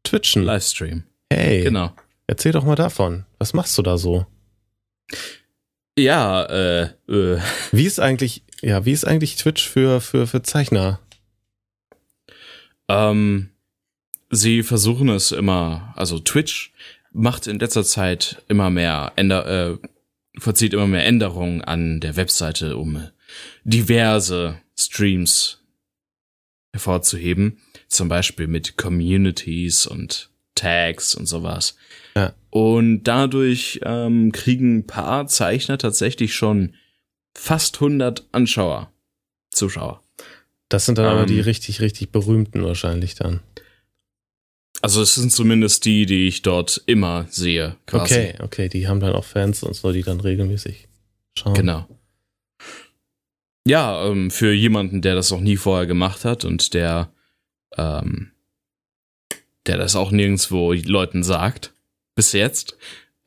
Twitchen. 0.03 0.43
Livestream. 0.43 1.03
Hey, 1.31 1.63
Genau. 1.63 1.93
erzähl 2.27 2.51
doch 2.51 2.63
mal 2.63 2.75
davon. 2.75 3.25
Was 3.39 3.53
machst 3.53 3.77
du 3.77 3.81
da 3.81 3.97
so? 3.97 4.25
Ja, 5.97 6.43
äh, 6.45 6.83
äh, 7.09 7.39
Wie 7.71 7.85
ist 7.85 7.99
eigentlich, 7.99 8.43
ja, 8.61 8.85
wie 8.85 8.91
ist 8.91 9.05
eigentlich 9.05 9.35
Twitch 9.35 9.67
für, 9.67 10.01
für, 10.01 10.27
für 10.27 10.41
Zeichner? 10.41 10.99
ähm, 12.89 13.49
sie 14.29 14.63
versuchen 14.63 15.09
es 15.09 15.31
immer, 15.31 15.93
also 15.95 16.19
Twitch 16.19 16.73
macht 17.11 17.47
in 17.47 17.59
letzter 17.59 17.83
Zeit 17.83 18.41
immer 18.47 18.69
mehr 18.69 19.13
Änder, 19.15 19.45
äh, 19.73 19.77
vollzieht 20.37 20.73
immer 20.73 20.87
mehr 20.87 21.05
Änderungen 21.05 21.61
an 21.61 21.99
der 21.99 22.15
Webseite, 22.15 22.77
um 22.77 23.07
diverse 23.63 24.59
Streams 24.77 25.59
hervorzuheben. 26.73 27.61
Zum 27.91 28.07
Beispiel 28.07 28.47
mit 28.47 28.77
Communities 28.77 29.85
und 29.85 30.29
Tags 30.55 31.13
und 31.13 31.25
sowas. 31.25 31.75
Ja. 32.15 32.33
Und 32.49 33.03
dadurch 33.03 33.81
ähm, 33.83 34.31
kriegen 34.31 34.77
ein 34.77 34.87
paar 34.87 35.27
Zeichner 35.27 35.77
tatsächlich 35.77 36.33
schon 36.33 36.73
fast 37.35 37.75
100 37.75 38.25
Anschauer, 38.31 38.91
Zuschauer. 39.51 40.01
Das 40.69 40.85
sind 40.85 40.97
dann 40.97 41.05
aber 41.05 41.21
Ähm. 41.21 41.27
die 41.27 41.41
richtig, 41.41 41.81
richtig 41.81 42.11
berühmten 42.11 42.63
wahrscheinlich 42.63 43.15
dann. 43.15 43.41
Also 44.81 45.01
es 45.01 45.15
sind 45.15 45.31
zumindest 45.31 45.83
die, 45.83 46.05
die 46.05 46.27
ich 46.27 46.41
dort 46.43 46.81
immer 46.85 47.27
sehe, 47.29 47.75
quasi. 47.85 48.13
Okay, 48.13 48.35
okay, 48.39 48.69
die 48.69 48.87
haben 48.87 49.01
dann 49.01 49.13
auch 49.13 49.25
Fans 49.25 49.63
und 49.63 49.75
so, 49.75 49.91
die 49.91 50.01
dann 50.01 50.21
regelmäßig 50.21 50.87
schauen. 51.37 51.53
Genau. 51.53 51.87
Ja, 53.67 54.07
ähm, 54.07 54.31
für 54.31 54.53
jemanden, 54.53 55.01
der 55.01 55.15
das 55.15 55.29
noch 55.29 55.41
nie 55.41 55.57
vorher 55.57 55.85
gemacht 55.85 56.25
hat 56.25 56.45
und 56.45 56.73
der, 56.73 57.11
ähm, 57.77 58.31
der 59.67 59.77
das 59.77 59.95
auch 59.95 60.11
nirgendwo 60.11 60.73
Leuten 60.73 61.23
sagt, 61.23 61.73
bis 62.15 62.33
jetzt. 62.33 62.77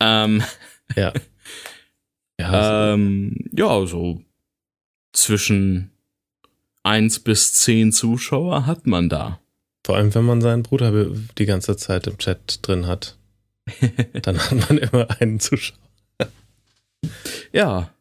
Ähm, 0.01 0.43
Ja. 0.97 1.13
Ja, 2.37 2.93
ähm, 2.95 3.49
ja, 3.53 3.87
so 3.87 4.21
zwischen 5.13 5.93
eins 6.83 7.21
bis 7.21 7.55
zehn 7.55 7.93
Zuschauer 7.93 8.67
hat 8.67 8.89
man 8.89 9.09
da. 9.09 9.39
vor 9.87 9.95
allem, 9.95 10.13
wenn 10.17 10.25
man 10.25 10.41
seinen 10.41 10.65
Bruder 10.65 11.07
die 11.39 11.47
ganze 11.47 11.77
Zeit 11.77 12.09
im 12.09 12.19
Chat 12.19 12.59
drin 12.63 12.89
hat, 12.89 13.17
dann 14.23 14.41
hat 14.41 14.69
man 14.69 14.79
immer 14.79 15.09
einen 15.21 15.39
Zuschauer. 15.39 15.79
Ja. 17.53 17.95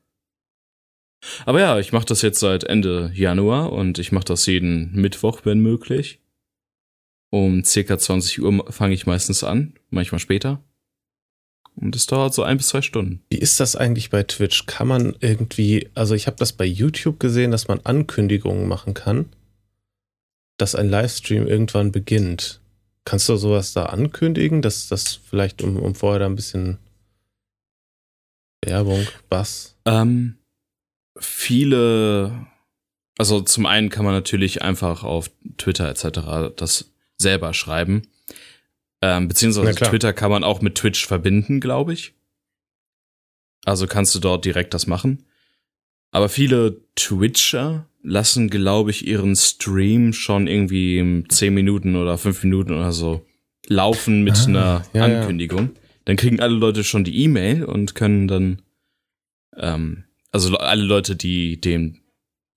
Aber 1.46 1.60
ja, 1.60 1.78
ich 1.78 1.94
mache 1.94 2.06
das 2.06 2.24
jetzt 2.24 2.40
seit 2.40 2.64
Ende 2.64 3.12
Januar 3.14 3.72
und 3.72 4.00
ich 4.00 4.12
mache 4.12 4.26
das 4.26 4.48
jeden 4.48 4.94
Mittwoch, 4.94 5.42
wenn 5.44 5.60
möglich. 5.60 6.20
Um 7.34 7.64
circa 7.64 7.98
20 7.98 8.44
Uhr 8.44 8.72
fange 8.72 8.94
ich 8.94 9.08
meistens 9.08 9.44
an, 9.44 9.74
manchmal 9.90 10.20
später. 10.20 10.64
Und 11.76 11.96
es 11.96 12.06
dauert 12.06 12.32
so 12.32 12.44
ein 12.44 12.58
bis 12.58 12.68
zwei 12.68 12.84
Stunden. 12.84 13.24
Wie 13.32 13.40
ist 13.40 13.60
das 13.60 13.76
eigentlich 13.76 14.12
bei 14.12 14.22
Twitch? 14.22 14.68
Kann 14.68 14.88
man 14.88 15.16
irgendwie, 15.20 15.90
also 15.96 16.14
ich 16.14 16.28
habe 16.28 16.38
das 16.38 16.54
bei 16.54 16.66
YouTube 16.66 17.20
gesehen, 17.20 17.50
dass 17.50 17.68
man 17.68 17.80
Ankündigungen 17.86 18.68
machen 18.68 18.94
kann, 18.94 19.30
dass 20.58 20.76
ein 20.76 20.92
Livestream 20.92 21.48
irgendwann 21.48 21.92
beginnt. 21.92 22.62
Kannst 23.04 23.28
du 23.30 23.36
sowas 23.36 23.74
da 23.74 23.88
ankündigen, 23.88 24.62
dass 24.62 24.88
das 24.88 25.16
vielleicht 25.16 25.64
um, 25.64 25.78
um 25.78 25.96
vorher 25.96 26.20
da 26.20 26.28
ein 26.28 26.36
bisschen 26.36 26.78
Werbung, 28.64 29.08
was? 29.30 29.76
Ähm, 29.86 30.38
viele, 31.18 32.46
also 33.18 33.42
zum 33.42 33.66
einen 33.66 33.90
kann 33.90 34.06
man 34.06 34.14
natürlich 34.14 34.62
einfach 34.62 35.04
auf 35.04 35.32
Twitter 35.58 35.90
etc. 35.90 36.54
das 36.56 36.93
selber 37.18 37.54
schreiben. 37.54 38.04
Ähm, 39.02 39.28
beziehungsweise. 39.28 39.74
Twitter 39.76 40.14
kann 40.14 40.32
man 40.32 40.44
auch 40.44 40.62
mit 40.62 40.76
Twitch 40.76 41.06
verbinden, 41.06 41.60
glaube 41.60 41.94
ich. 41.94 42.14
Also 43.66 43.88
kannst 43.88 44.14
du 44.16 44.20
dort 44.20 44.46
direkt 44.46 44.74
das 44.74 44.88
machen. 44.88 45.26
Aber 46.12 46.30
viele 46.30 46.82
Twitcher 46.96 47.88
lassen, 48.02 48.50
glaube 48.50 48.92
ich, 48.92 49.08
ihren 49.08 49.36
Stream 49.36 50.14
schon 50.14 50.48
irgendwie 50.48 50.98
in 51.00 51.28
10 51.30 51.54
Minuten 51.54 51.96
oder 51.96 52.18
5 52.18 52.44
Minuten 52.44 52.74
oder 52.74 52.92
so 52.92 53.26
laufen 53.68 54.24
mit 54.24 54.38
Ah, 54.38 54.46
einer 54.48 54.86
ja, 54.94 55.08
ja. 55.08 55.20
Ankündigung. 55.22 55.72
Dann 56.06 56.18
kriegen 56.18 56.42
alle 56.42 56.54
Leute 56.56 56.84
schon 56.84 57.06
die 57.06 57.24
E-Mail 57.24 57.64
und 57.64 57.96
können 57.96 58.28
dann, 58.28 58.62
ähm, 59.56 60.04
also 60.32 60.50
le- 60.52 60.60
alle 60.60 60.84
Leute, 60.84 61.16
die 61.16 61.60
dem 61.62 62.02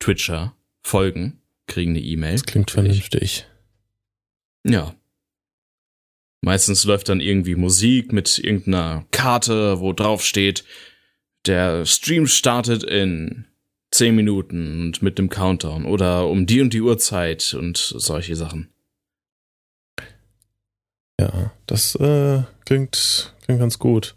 Twitcher 0.01 0.57
folgen, 0.83 1.41
kriegen 1.69 1.93
eine 1.93 2.01
E-Mail. 2.01 2.33
Das 2.33 2.45
klingt 2.45 2.73
vernünftig. 2.73 3.47
Ja. 4.69 4.95
Meistens 6.43 6.85
läuft 6.85 7.09
dann 7.09 7.21
irgendwie 7.21 7.55
Musik 7.55 8.13
mit 8.13 8.39
irgendeiner 8.39 9.05
Karte, 9.11 9.81
wo 9.81 9.93
drauf 9.93 10.25
steht, 10.25 10.65
der 11.47 11.87
Stream 11.87 12.27
startet 12.27 12.83
in 12.83 13.47
10 13.93 14.15
Minuten 14.15 14.81
und 14.81 15.03
mit 15.03 15.19
dem 15.19 15.29
Countdown 15.29 15.87
oder 15.87 16.29
um 16.29 16.47
die 16.47 16.61
und 16.61 16.73
die 16.73 16.81
Uhrzeit 16.81 17.55
und 17.55 17.77
solche 17.77 18.37
Sachen. 18.37 18.69
Ja, 21.21 21.53
das 21.67 21.95
äh, 21.95 22.43
klingt, 22.65 23.35
klingt 23.43 23.61
ganz 23.61 23.79
gut. 23.79 24.15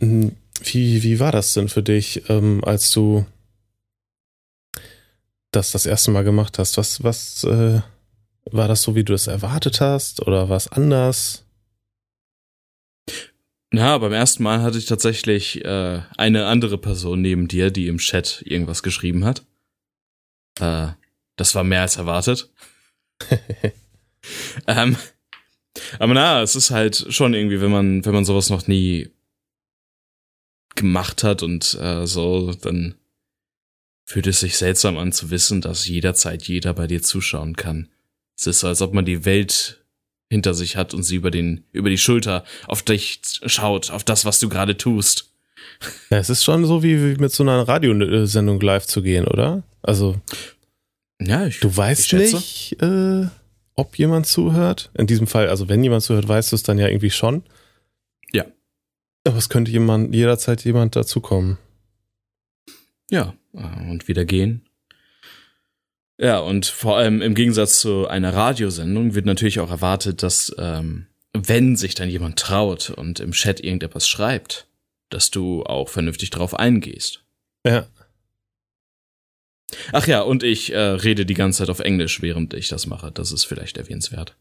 Hm, 0.00 0.32
Wie, 0.62 1.02
wie 1.02 1.20
war 1.20 1.30
das 1.32 1.54
denn 1.54 1.68
für 1.68 1.82
dich, 1.82 2.28
ähm, 2.28 2.64
als 2.64 2.90
du 2.90 3.24
das 5.52 5.70
das 5.70 5.86
erste 5.86 6.10
Mal 6.10 6.24
gemacht 6.24 6.58
hast? 6.58 6.76
Was, 6.76 7.04
was 7.04 7.44
äh, 7.44 7.80
war 8.52 8.68
das 8.68 8.82
so, 8.82 8.94
wie 8.94 9.04
du 9.04 9.14
es 9.14 9.26
erwartet 9.26 9.80
hast 9.80 10.26
oder 10.26 10.48
war 10.48 10.56
es 10.56 10.68
anders? 10.68 11.44
Ja, 13.72 13.98
beim 13.98 14.12
ersten 14.12 14.42
Mal 14.42 14.62
hatte 14.62 14.78
ich 14.78 14.86
tatsächlich 14.86 15.64
äh, 15.64 16.00
eine 16.16 16.46
andere 16.46 16.78
Person 16.78 17.20
neben 17.20 17.48
dir, 17.48 17.70
die 17.70 17.86
im 17.86 17.98
Chat 17.98 18.42
irgendwas 18.46 18.82
geschrieben 18.82 19.24
hat. 19.24 19.44
Äh, 20.58 20.88
das 21.36 21.54
war 21.54 21.64
mehr 21.64 21.82
als 21.82 21.96
erwartet. 21.96 22.50
ähm, 24.66 24.96
aber 25.98 26.14
na, 26.14 26.42
es 26.42 26.56
ist 26.56 26.70
halt 26.70 27.06
schon 27.10 27.34
irgendwie, 27.34 27.60
wenn 27.60 27.70
man, 27.70 28.04
wenn 28.04 28.14
man 28.14 28.24
sowas 28.24 28.48
noch 28.48 28.66
nie 28.66 29.10
gemacht 30.74 31.22
hat 31.22 31.42
und 31.42 31.74
äh, 31.80 32.06
so, 32.06 32.52
dann 32.52 32.94
fühlt 34.06 34.26
es 34.26 34.40
sich 34.40 34.56
seltsam 34.56 34.96
an 34.96 35.12
zu 35.12 35.30
wissen, 35.30 35.60
dass 35.60 35.86
jederzeit 35.86 36.44
jeder 36.44 36.72
bei 36.72 36.86
dir 36.86 37.02
zuschauen 37.02 37.54
kann. 37.54 37.88
Es 38.38 38.46
ist 38.46 38.60
so, 38.60 38.68
als 38.68 38.80
ob 38.82 38.94
man 38.94 39.04
die 39.04 39.24
Welt 39.24 39.84
hinter 40.30 40.54
sich 40.54 40.76
hat 40.76 40.94
und 40.94 41.02
sie 41.02 41.16
über 41.16 41.30
den, 41.30 41.64
über 41.72 41.90
die 41.90 41.98
Schulter 41.98 42.44
auf 42.66 42.82
dich 42.82 43.20
schaut, 43.46 43.90
auf 43.90 44.04
das, 44.04 44.24
was 44.24 44.38
du 44.38 44.48
gerade 44.48 44.76
tust. 44.76 45.32
Ja, 46.10 46.18
es 46.18 46.30
ist 46.30 46.44
schon 46.44 46.64
so, 46.64 46.82
wie, 46.82 47.02
wie 47.02 47.20
mit 47.20 47.32
so 47.32 47.42
einer 47.42 47.66
Radiosendung 47.66 48.60
live 48.60 48.86
zu 48.86 49.02
gehen, 49.02 49.26
oder? 49.26 49.62
Also, 49.82 50.20
Ja, 51.20 51.46
ich, 51.46 51.60
du 51.60 51.74
weißt 51.74 52.12
ich 52.12 52.32
nicht, 52.32 52.82
äh, 52.82 53.26
ob 53.74 53.98
jemand 53.98 54.26
zuhört. 54.26 54.90
In 54.94 55.06
diesem 55.06 55.26
Fall, 55.26 55.48
also 55.48 55.68
wenn 55.68 55.82
jemand 55.82 56.02
zuhört, 56.02 56.28
weißt 56.28 56.52
du 56.52 56.56
es 56.56 56.62
dann 56.62 56.78
ja 56.78 56.88
irgendwie 56.88 57.10
schon. 57.10 57.42
Ja. 58.32 58.44
Aber 59.26 59.36
es 59.36 59.48
könnte 59.48 59.70
jemand, 59.70 60.14
jederzeit 60.14 60.64
jemand 60.64 60.94
dazukommen. 60.94 61.58
Ja, 63.10 63.34
äh, 63.54 63.90
und 63.90 64.06
wieder 64.08 64.24
gehen. 64.24 64.67
Ja, 66.20 66.40
und 66.40 66.66
vor 66.66 66.96
allem 66.96 67.22
im 67.22 67.34
Gegensatz 67.34 67.78
zu 67.78 68.08
einer 68.08 68.34
Radiosendung 68.34 69.14
wird 69.14 69.24
natürlich 69.24 69.60
auch 69.60 69.70
erwartet, 69.70 70.22
dass 70.22 70.54
ähm, 70.58 71.06
wenn 71.32 71.76
sich 71.76 71.94
dann 71.94 72.08
jemand 72.08 72.38
traut 72.38 72.90
und 72.90 73.20
im 73.20 73.32
Chat 73.32 73.60
irgendetwas 73.60 74.08
schreibt, 74.08 74.66
dass 75.10 75.30
du 75.30 75.62
auch 75.62 75.88
vernünftig 75.88 76.30
drauf 76.30 76.54
eingehst. 76.54 77.22
Ja. 77.64 77.86
Ach 79.92 80.06
ja, 80.06 80.22
und 80.22 80.42
ich 80.42 80.72
äh, 80.72 80.78
rede 80.78 81.24
die 81.26 81.34
ganze 81.34 81.58
Zeit 81.58 81.70
auf 81.70 81.80
Englisch, 81.80 82.20
während 82.22 82.54
ich 82.54 82.68
das 82.68 82.86
mache. 82.86 83.12
Das 83.12 83.30
ist 83.30 83.44
vielleicht 83.44 83.76
erwähnenswert. 83.76 84.36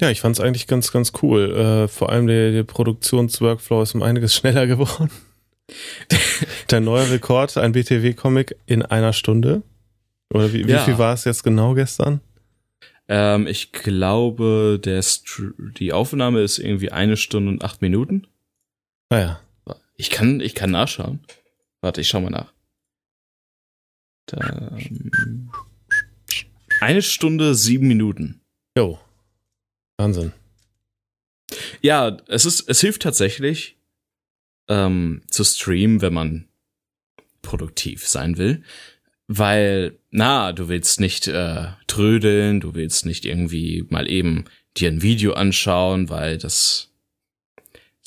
Ja, 0.00 0.10
ich 0.10 0.20
fand's 0.20 0.40
eigentlich 0.40 0.66
ganz, 0.66 0.92
ganz 0.92 1.12
cool. 1.22 1.54
Äh, 1.56 1.88
vor 1.88 2.10
allem 2.10 2.26
der, 2.26 2.52
der 2.52 2.64
Produktionsworkflow 2.64 3.82
ist 3.82 3.94
um 3.94 4.02
einiges 4.02 4.34
schneller 4.36 4.66
geworden. 4.66 5.10
der 6.70 6.80
neue 6.80 7.10
Rekord, 7.10 7.56
ein 7.56 7.72
BTW-Comic 7.72 8.56
in 8.66 8.82
einer 8.82 9.12
Stunde. 9.12 9.62
Oder 10.32 10.52
wie, 10.52 10.66
wie 10.66 10.72
Ja. 10.72 10.84
viel 10.84 10.98
war 10.98 11.14
es 11.14 11.24
jetzt 11.24 11.42
genau 11.42 11.74
gestern? 11.74 12.20
Ähm, 13.08 13.46
ich 13.46 13.72
glaube, 13.72 14.78
der 14.82 15.00
Str 15.02 15.52
die 15.58 15.92
Aufnahme 15.92 16.42
ist 16.42 16.58
irgendwie 16.58 16.90
eine 16.92 17.16
Stunde 17.16 17.50
und 17.52 17.64
acht 17.64 17.80
Minuten. 17.80 18.26
Naja. 19.10 19.40
Ich 19.96 20.10
kann, 20.10 20.40
ich 20.40 20.54
kann 20.54 20.70
nachschauen. 20.70 21.20
Warte, 21.80 22.00
ich 22.02 22.08
schau 22.08 22.20
mal 22.20 22.30
nach. 22.30 22.52
Da, 24.26 24.76
ähm, 24.76 25.50
eine 26.80 27.02
Stunde 27.02 27.54
sieben 27.54 27.88
Minuten. 27.88 28.40
Jo. 28.76 29.00
Wahnsinn. 29.96 30.32
Ja, 31.80 32.18
es 32.28 32.44
ist, 32.44 32.68
es 32.68 32.80
hilft 32.80 33.02
tatsächlich 33.02 33.76
ähm, 34.68 35.22
zu 35.28 35.42
streamen, 35.44 36.02
wenn 36.02 36.12
man 36.12 36.48
produktiv 37.42 38.06
sein 38.06 38.36
will, 38.36 38.62
weil 39.28 39.98
na, 40.10 40.52
du 40.52 40.68
willst 40.68 41.00
nicht 41.00 41.28
äh, 41.28 41.68
trödeln, 41.86 42.60
du 42.60 42.74
willst 42.74 43.06
nicht 43.06 43.24
irgendwie 43.24 43.84
mal 43.88 44.10
eben 44.10 44.46
dir 44.76 44.90
ein 44.90 45.02
Video 45.02 45.34
anschauen, 45.34 46.08
weil 46.08 46.38
das 46.38 46.88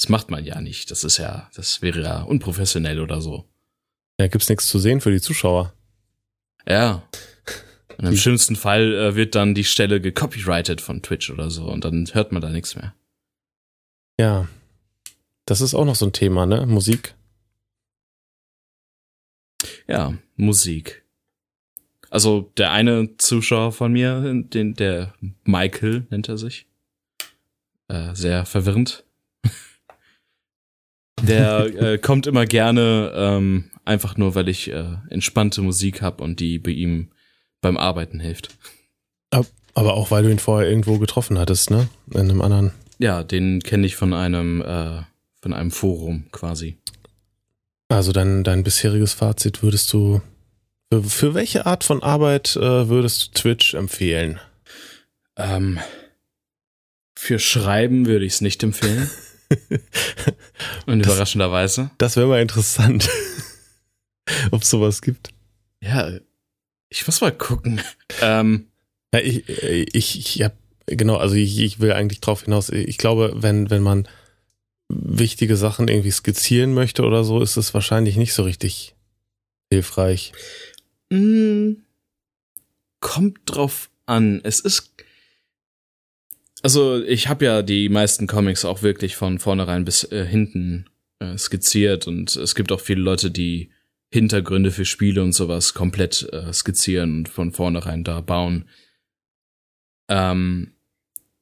das 0.01 0.09
macht 0.09 0.31
man 0.31 0.43
ja 0.43 0.59
nicht. 0.61 0.89
Das 0.89 1.03
ist 1.03 1.17
ja, 1.17 1.47
das 1.53 1.83
wäre 1.83 2.01
ja 2.01 2.23
unprofessionell 2.23 2.99
oder 2.99 3.21
so. 3.21 3.47
Ja, 4.19 4.27
gibt's 4.27 4.49
nichts 4.49 4.65
zu 4.65 4.79
sehen 4.79 4.99
für 4.99 5.11
die 5.11 5.21
Zuschauer. 5.21 5.75
Ja. 6.67 7.07
Und 7.97 8.07
im 8.07 8.17
schlimmsten 8.17 8.55
Fall 8.55 8.95
äh, 8.95 9.15
wird 9.15 9.35
dann 9.35 9.53
die 9.53 9.63
Stelle 9.63 10.01
gecopyrighted 10.01 10.81
von 10.81 11.03
Twitch 11.03 11.29
oder 11.29 11.51
so 11.51 11.65
und 11.65 11.85
dann 11.85 12.07
hört 12.13 12.31
man 12.31 12.41
da 12.41 12.49
nichts 12.49 12.75
mehr. 12.75 12.95
Ja. 14.19 14.47
Das 15.45 15.61
ist 15.61 15.75
auch 15.75 15.85
noch 15.85 15.93
so 15.93 16.07
ein 16.07 16.13
Thema, 16.13 16.47
ne? 16.47 16.65
Musik. 16.65 17.13
Ja, 19.87 20.17
Musik. 20.35 21.00
Also 22.11 22.51
der 22.57 22.71
eine 22.71 23.17
Zuschauer 23.17 23.71
von 23.71 23.91
mir, 23.91 24.21
den 24.21 24.75
der 24.75 25.13
Michael 25.43 26.05
nennt 26.11 26.29
er 26.29 26.37
sich, 26.37 26.67
äh, 27.87 28.13
sehr 28.13 28.45
verwirrend. 28.45 29.03
Der 31.23 31.65
äh, 31.65 31.97
kommt 31.99 32.25
immer 32.25 32.47
gerne 32.47 33.11
ähm, 33.15 33.69
einfach 33.85 34.17
nur, 34.17 34.33
weil 34.33 34.49
ich 34.49 34.71
äh, 34.71 34.95
entspannte 35.09 35.61
Musik 35.61 36.01
hab 36.01 36.19
und 36.19 36.39
die 36.39 36.57
bei 36.57 36.71
ihm 36.71 37.11
beim 37.61 37.77
Arbeiten 37.77 38.19
hilft. 38.19 38.49
Aber 39.29 39.93
auch 39.93 40.09
weil 40.09 40.23
du 40.23 40.31
ihn 40.31 40.39
vorher 40.39 40.67
irgendwo 40.67 40.97
getroffen 40.97 41.37
hattest, 41.37 41.69
ne? 41.69 41.87
In 42.09 42.21
einem 42.21 42.41
anderen. 42.41 42.71
Ja, 42.97 43.23
den 43.23 43.61
kenne 43.61 43.85
ich 43.85 43.95
von 43.95 44.13
einem 44.13 44.61
äh, 44.61 45.03
von 45.41 45.53
einem 45.53 45.71
Forum 45.71 46.25
quasi. 46.31 46.77
Also 47.89 48.11
dein, 48.11 48.43
dein 48.43 48.63
bisheriges 48.63 49.13
Fazit 49.13 49.63
würdest 49.63 49.91
du. 49.91 50.21
Für, 51.07 51.33
welche 51.33 51.65
Art 51.65 51.83
von 51.83 52.03
Arbeit 52.03 52.55
äh, 52.57 52.89
würdest 52.89 53.27
du 53.27 53.31
Twitch 53.41 53.73
empfehlen? 53.75 54.39
Ähm, 55.37 55.79
für 57.17 57.39
Schreiben 57.39 58.05
würde 58.07 58.25
ich 58.25 58.33
es 58.33 58.41
nicht 58.41 58.61
empfehlen. 58.63 59.09
Und 60.85 60.99
Das- 60.99 61.07
überraschenderweise. 61.07 61.91
Das 61.97 62.17
wäre 62.17 62.27
mal 62.27 62.41
interessant. 62.41 63.09
Ob 64.51 64.63
sowas 64.63 65.01
gibt. 65.01 65.29
Ja, 65.81 66.11
ich 66.89 67.07
muss 67.07 67.21
mal 67.21 67.31
gucken. 67.31 67.81
Ähm, 68.21 68.67
Ja, 69.13 69.21
ich, 69.21 69.47
ich, 69.47 70.19
ich 70.19 70.41
hab, 70.43 70.55
genau, 70.87 71.15
also 71.17 71.35
ich, 71.35 71.57
ich 71.59 71.79
will 71.79 71.93
eigentlich 71.93 72.19
drauf 72.21 72.43
hinaus. 72.43 72.69
Ich 72.69 72.97
glaube, 72.97 73.33
wenn, 73.35 73.69
wenn 73.69 73.81
man 73.81 74.07
wichtige 74.89 75.55
Sachen 75.55 75.87
irgendwie 75.87 76.11
skizzieren 76.11 76.73
möchte 76.73 77.03
oder 77.03 77.23
so, 77.23 77.41
ist 77.41 77.55
es 77.55 77.73
wahrscheinlich 77.73 78.17
nicht 78.17 78.33
so 78.33 78.43
richtig 78.43 78.93
hilfreich. 79.71 80.33
Mh, 81.11 81.75
kommt 82.99 83.39
drauf 83.45 83.89
an. 84.05 84.41
Es 84.43 84.59
ist. 84.59 84.93
Also, 86.63 87.03
ich 87.03 87.27
habe 87.27 87.45
ja 87.45 87.61
die 87.61 87.89
meisten 87.89 88.27
Comics 88.27 88.65
auch 88.65 88.83
wirklich 88.83 89.15
von 89.15 89.39
vornherein 89.39 89.83
bis 89.83 90.03
äh, 90.11 90.25
hinten 90.25 90.89
äh, 91.19 91.37
skizziert 91.37 92.07
und 92.07 92.35
es 92.35 92.55
gibt 92.55 92.71
auch 92.71 92.81
viele 92.81 93.01
Leute, 93.01 93.31
die 93.31 93.71
Hintergründe 94.11 94.71
für 94.71 94.85
Spiele 94.85 95.23
und 95.23 95.33
sowas 95.33 95.73
komplett 95.73 96.27
äh, 96.33 96.51
skizzieren 96.51 97.19
und 97.19 97.29
von 97.29 97.51
vornherein 97.51 98.03
da 98.03 98.21
bauen. 98.21 98.67
Ähm, 100.09 100.73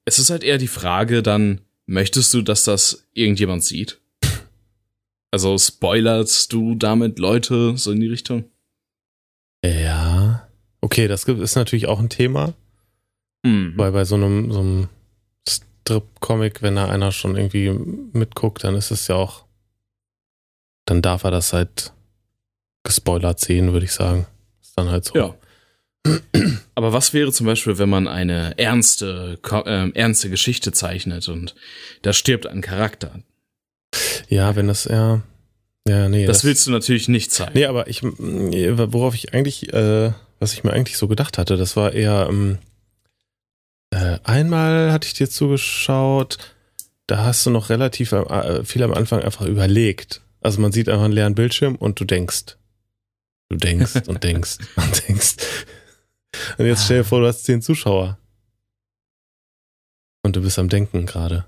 es 0.06 0.20
ist 0.20 0.30
halt 0.30 0.44
eher 0.44 0.58
die 0.58 0.68
Frage 0.68 1.24
dann, 1.24 1.62
möchtest 1.86 2.34
du, 2.34 2.42
dass 2.42 2.64
das 2.64 3.08
irgendjemand 3.14 3.64
sieht? 3.64 4.00
Also 5.32 5.58
spoilerst 5.58 6.52
du 6.54 6.76
damit 6.76 7.20
Leute 7.20 7.78
so 7.78 7.92
in 7.92 8.00
die 8.00 8.08
Richtung? 8.08 8.46
Okay, 10.90 11.08
das 11.08 11.26
ist 11.26 11.56
natürlich 11.56 11.86
auch 11.86 12.00
ein 12.00 12.10
Thema, 12.10 12.56
Mhm. 13.46 13.74
weil 13.76 13.92
bei 13.92 14.06
so 14.06 14.16
einem, 14.16 14.52
so 14.52 14.60
einem 14.60 14.90
Strip-Comic, 15.48 16.64
wenn 16.64 16.78
da 16.78 16.90
einer 16.90 17.12
schon 17.12 17.38
irgendwie 17.38 17.70
mitguckt, 17.70 18.64
dann 18.64 18.74
ist 18.74 18.90
es 18.90 19.08
ja 19.08 19.14
auch, 19.14 19.46
dann 20.86 21.04
darf 21.04 21.24
er 21.26 21.30
das 21.32 21.54
halt 21.54 21.94
gespoilert 22.84 23.40
sehen, 23.40 23.72
würde 23.72 23.86
ich 23.86 23.92
sagen. 23.92 24.26
Ist 24.64 24.74
dann 24.76 24.90
halt 24.90 25.06
so. 25.06 25.16
Ja. 25.16 25.36
Aber 26.74 26.92
was 26.92 27.14
wäre 27.14 27.32
zum 27.32 27.46
Beispiel, 27.46 27.78
wenn 27.78 27.90
man 27.90 28.08
eine 28.08 28.58
ernste, 28.58 29.38
ähm, 29.68 29.94
ernste 29.94 30.32
Geschichte 30.32 30.72
zeichnet 30.72 31.28
und 31.30 31.54
da 32.02 32.14
stirbt 32.14 32.48
ein 32.48 32.62
Charakter? 32.62 33.22
Ja, 34.28 34.56
wenn 34.56 34.68
das 34.68 34.88
eher, 34.88 35.22
ja, 35.88 36.10
nee. 36.10 36.26
das, 36.26 36.44
willst 36.44 36.66
du 36.66 36.72
natürlich 36.72 37.10
nicht 37.10 37.32
zeigen. 37.32 37.52
Nee, 37.54 37.66
aber 37.66 37.88
ich, 37.88 38.02
worauf 38.02 39.14
ich 39.14 39.36
eigentlich, 39.36 39.72
äh, 39.72 40.14
was 40.40 40.54
ich 40.54 40.64
mir 40.64 40.74
eigentlich 40.74 40.98
so 40.98 41.08
gedacht 41.08 41.38
hatte, 41.38 41.58
das 41.58 41.76
war 41.76 41.94
eher, 41.94 42.28
ähm, 42.30 42.60
äh, 43.92 44.20
einmal 44.24 44.92
hatte 44.92 45.08
ich 45.08 45.14
dir 45.14 45.30
zugeschaut, 45.30 46.38
da 47.08 47.24
hast 47.26 47.46
du 47.46 47.50
noch 47.50 47.70
relativ 47.70 48.14
am- 48.14 48.28
äh, 48.28 48.64
viel 48.64 48.84
am 48.84 48.94
Anfang 48.94 49.22
einfach 49.22 49.46
überlegt. 49.46 50.22
Also 50.42 50.62
man 50.62 50.72
sieht 50.72 50.88
einfach 50.90 51.06
einen 51.06 51.14
leeren 51.14 51.36
Bildschirm 51.36 51.76
und 51.76 52.00
du 52.00 52.06
denkst. 52.06 52.56
Du 53.50 53.58
denkst 53.58 54.08
und 54.08 54.24
denkst 54.24 54.58
und 54.76 55.08
denkst. 55.08 55.36
Und 56.58 56.66
jetzt 56.68 56.86
stell 56.86 57.00
dir 57.00 57.04
vor, 57.04 57.20
du 57.22 57.28
hast 57.28 57.44
zehn 57.44 57.62
Zuschauer. 57.62 58.18
Und 60.24 60.36
du 60.36 60.42
bist 60.42 60.60
am 60.60 60.70
Denken 60.70 61.06
gerade. 61.08 61.46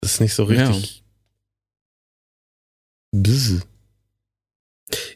Das 0.00 0.14
ist 0.14 0.20
nicht 0.20 0.34
so 0.34 0.50
Ja. 0.50 0.68
richtig. 0.68 1.04
Bzz. 3.12 3.66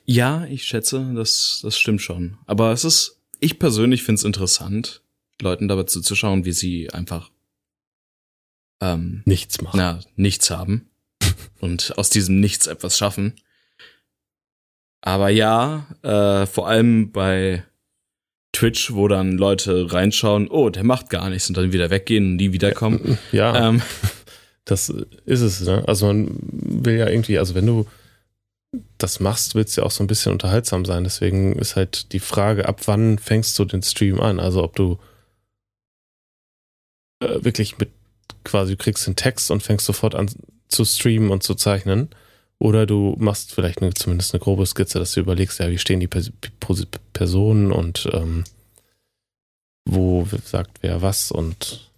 Ja, 0.05 0.45
ich 0.47 0.65
schätze, 0.65 1.13
das, 1.15 1.61
das 1.63 1.79
stimmt 1.79 2.03
schon. 2.03 2.39
Aber 2.47 2.73
es 2.73 2.85
ist, 2.85 3.21
ich 3.41 3.59
persönlich 3.59 4.03
finde 4.03 4.19
es 4.19 4.25
interessant, 4.25 5.03
Leuten 5.41 5.69
dabei 5.69 5.85
zuzuschauen, 5.85 6.45
wie 6.45 6.53
sie 6.53 6.91
einfach 6.91 7.31
ähm, 8.81 9.23
Nichts 9.25 9.61
machen. 9.61 9.77
na, 9.77 10.01
nichts 10.17 10.51
haben 10.51 10.91
und 11.61 11.97
aus 11.99 12.11
diesem 12.11 12.41
Nichts 12.41 12.67
etwas 12.67 12.99
schaffen. 12.99 13.35
Aber 15.01 15.31
ja, 15.31 15.87
äh, 16.03 16.47
vor 16.47 16.69
allem 16.69 17.11
bei 17.11 17.65
Twitch, 18.53 18.93
wo 18.93 19.09
dann 19.09 19.33
Leute 19.33 19.93
reinschauen, 19.93 20.49
oh, 20.49 20.69
der 20.71 20.85
macht 20.85 21.11
gar 21.11 21.29
nichts 21.31 21.49
und 21.49 21.57
dann 21.57 21.73
wieder 21.73 21.91
weggehen 21.91 22.25
und 22.33 22.37
nie 22.37 22.53
wiederkommen. 22.53 23.19
Ja. 23.33 23.69
Ähm, 23.69 23.83
Das 24.65 24.91
ist 24.91 25.41
es, 25.41 25.61
ne? 25.63 25.83
Also 25.89 26.07
man 26.07 26.39
will 26.41 26.97
ja 26.97 27.09
irgendwie, 27.09 27.39
also 27.39 27.55
wenn 27.55 27.67
du 27.67 27.87
das 28.99 29.21
machst, 29.21 29.55
willst 29.55 29.77
du 29.77 29.83
ja 29.83 29.87
auch 29.87 29.91
so 29.91 30.03
ein 30.03 30.07
bisschen 30.07 30.33
unterhaltsam 30.33 30.85
sein. 30.85 31.05
Deswegen 31.05 31.59
ist 31.59 31.77
halt 31.77 32.13
die 32.13 32.21
Frage, 32.21 32.69
ab 32.69 32.81
wann 32.87 33.19
fängst 33.19 33.59
du 33.59 33.65
den 33.65 33.83
Stream 33.83 34.21
an? 34.21 34.41
Also 34.41 34.63
ob 34.63 34.77
du 34.77 34.99
äh, 37.21 37.45
wirklich 37.45 37.79
mit 37.79 37.91
quasi, 38.45 38.77
du 38.77 38.83
kriegst 38.83 39.07
den 39.07 39.17
Text 39.17 39.51
und 39.51 39.63
fängst 39.63 39.87
sofort 39.87 40.15
an 40.15 40.31
zu 40.69 40.85
streamen 40.85 41.31
und 41.31 41.43
zu 41.43 41.55
zeichnen. 41.55 42.11
Oder 42.59 42.87
du 42.87 43.17
machst 43.19 43.53
vielleicht 43.53 43.83
eine, 43.83 43.93
zumindest 43.93 44.33
eine 44.33 44.41
grobe 44.41 44.67
Skizze, 44.67 44.99
dass 44.99 45.13
du 45.13 45.21
überlegst, 45.21 45.59
ja, 45.59 45.69
wie 45.69 45.79
stehen 45.79 46.01
die 46.01 46.09
Pers 46.09 46.31
Personen 47.13 47.73
und 47.73 48.09
ähm, 48.13 48.45
wo 49.85 50.27
sagt 50.45 50.79
wer 50.83 51.03
was 51.03 51.33
und 51.33 51.91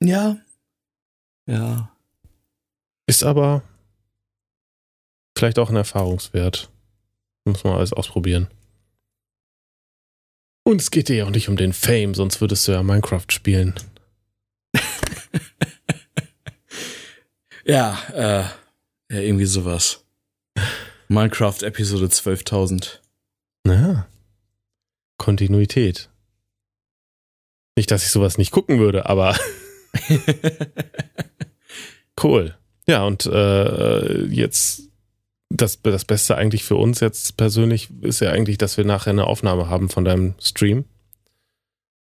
ja. 0.00 0.38
Ja. 1.46 1.90
Ist 3.08 3.24
aber 3.24 3.62
vielleicht 5.34 5.58
auch 5.58 5.70
ein 5.70 5.76
Erfahrungswert. 5.76 6.70
Muss 7.46 7.64
man 7.64 7.72
alles 7.72 7.94
ausprobieren. 7.94 8.48
Und 10.62 10.82
es 10.82 10.90
geht 10.90 11.08
dir 11.08 11.16
ja 11.16 11.24
auch 11.24 11.30
nicht 11.30 11.48
um 11.48 11.56
den 11.56 11.72
Fame, 11.72 12.14
sonst 12.14 12.42
würdest 12.42 12.68
du 12.68 12.72
ja 12.72 12.82
Minecraft 12.82 13.24
spielen. 13.30 13.74
ja, 17.64 17.98
äh, 18.12 18.44
ja, 19.10 19.20
irgendwie 19.20 19.46
sowas. 19.46 20.04
Minecraft 21.08 21.62
Episode 21.62 22.08
12.000. 22.08 22.98
Naja. 23.64 24.06
Kontinuität. 25.16 26.10
Nicht, 27.74 27.90
dass 27.90 28.04
ich 28.04 28.10
sowas 28.10 28.36
nicht 28.36 28.50
gucken 28.50 28.80
würde, 28.80 29.06
aber 29.06 29.34
cool. 32.22 32.54
Ja, 32.88 33.04
und 33.04 33.26
äh, 33.26 34.24
jetzt 34.26 34.88
das, 35.50 35.80
das 35.82 36.04
Beste 36.04 36.36
eigentlich 36.36 36.64
für 36.64 36.76
uns 36.76 37.00
jetzt 37.00 37.36
persönlich 37.36 37.88
ist 38.00 38.20
ja 38.20 38.30
eigentlich, 38.30 38.58
dass 38.58 38.76
wir 38.76 38.84
nachher 38.84 39.10
eine 39.10 39.26
Aufnahme 39.26 39.68
haben 39.68 39.88
von 39.88 40.04
deinem 40.04 40.34
Stream. 40.40 40.84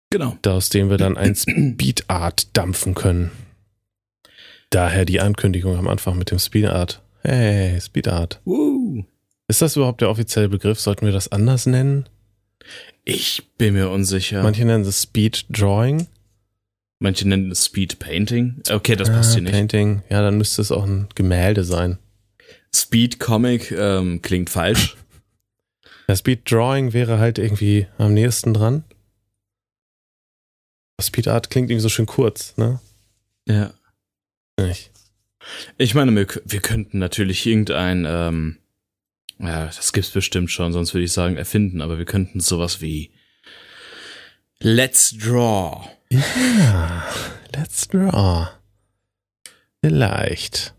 Genau. 0.09 0.37
Aus 0.45 0.69
dem 0.69 0.89
wir 0.89 0.97
dann 0.97 1.17
ein 1.17 1.35
Speedart 1.35 2.55
dampfen 2.55 2.95
können. 2.95 3.31
Daher 4.69 5.05
die 5.05 5.21
Ankündigung 5.21 5.77
am 5.77 5.87
Anfang 5.87 6.17
mit 6.17 6.31
dem 6.31 6.39
Speedart. 6.39 7.01
Hey, 7.21 7.79
Speedart. 7.79 8.41
Uh. 8.45 9.03
Ist 9.47 9.61
das 9.61 9.75
überhaupt 9.75 10.01
der 10.01 10.09
offizielle 10.09 10.49
Begriff? 10.49 10.79
Sollten 10.79 11.05
wir 11.05 11.13
das 11.13 11.31
anders 11.31 11.65
nennen? 11.65 12.07
Ich 13.03 13.43
bin 13.57 13.73
mir 13.73 13.89
unsicher. 13.89 14.43
Manche 14.43 14.65
nennen 14.65 14.85
es 14.85 15.01
Speed 15.03 15.45
Drawing. 15.49 16.07
Manche 17.03 17.27
nennen 17.27 17.49
es 17.49 17.65
Speed 17.65 17.97
Painting. 17.97 18.61
Okay, 18.69 18.95
das 18.95 19.09
passt 19.09 19.31
ah, 19.31 19.33
hier 19.33 19.41
nicht. 19.41 19.53
Painting, 19.53 20.03
ja, 20.11 20.21
dann 20.21 20.37
müsste 20.37 20.61
es 20.61 20.71
auch 20.71 20.83
ein 20.83 21.09
Gemälde 21.15 21.63
sein. 21.63 21.97
Speed 22.73 23.19
Comic 23.19 23.71
ähm, 23.71 24.21
klingt 24.21 24.49
falsch. 24.49 24.95
Ja, 26.07 26.15
Speed 26.17 26.51
Drawing 26.51 26.91
wäre 26.91 27.19
halt 27.19 27.37
irgendwie 27.37 27.87
am 27.97 28.13
nächsten 28.13 28.53
dran. 28.53 28.83
Speed 30.99 31.29
Art 31.29 31.49
klingt 31.49 31.69
irgendwie 31.69 31.83
so 31.83 31.89
schön 31.89 32.05
kurz, 32.05 32.57
ne? 32.57 32.81
Ja. 33.47 33.73
Nicht. 34.59 34.91
Ich 35.77 35.95
meine, 35.95 36.13
wir, 36.13 36.27
wir 36.43 36.59
könnten 36.59 36.99
natürlich 36.99 37.45
irgendein, 37.45 38.05
ähm, 38.05 38.57
ja, 39.39 39.67
das 39.67 39.93
gibt's 39.93 40.09
bestimmt 40.09 40.51
schon, 40.51 40.73
sonst 40.73 40.93
würde 40.93 41.05
ich 41.05 41.13
sagen 41.13 41.37
erfinden, 41.37 41.81
aber 41.81 41.97
wir 41.97 42.05
könnten 42.05 42.41
sowas 42.41 42.81
wie 42.81 43.11
Let's 44.59 45.15
Draw. 45.17 45.87
Ja, 46.11 47.07
Let's 47.55 47.87
Draw. 47.87 48.49
Vielleicht. 49.81 50.73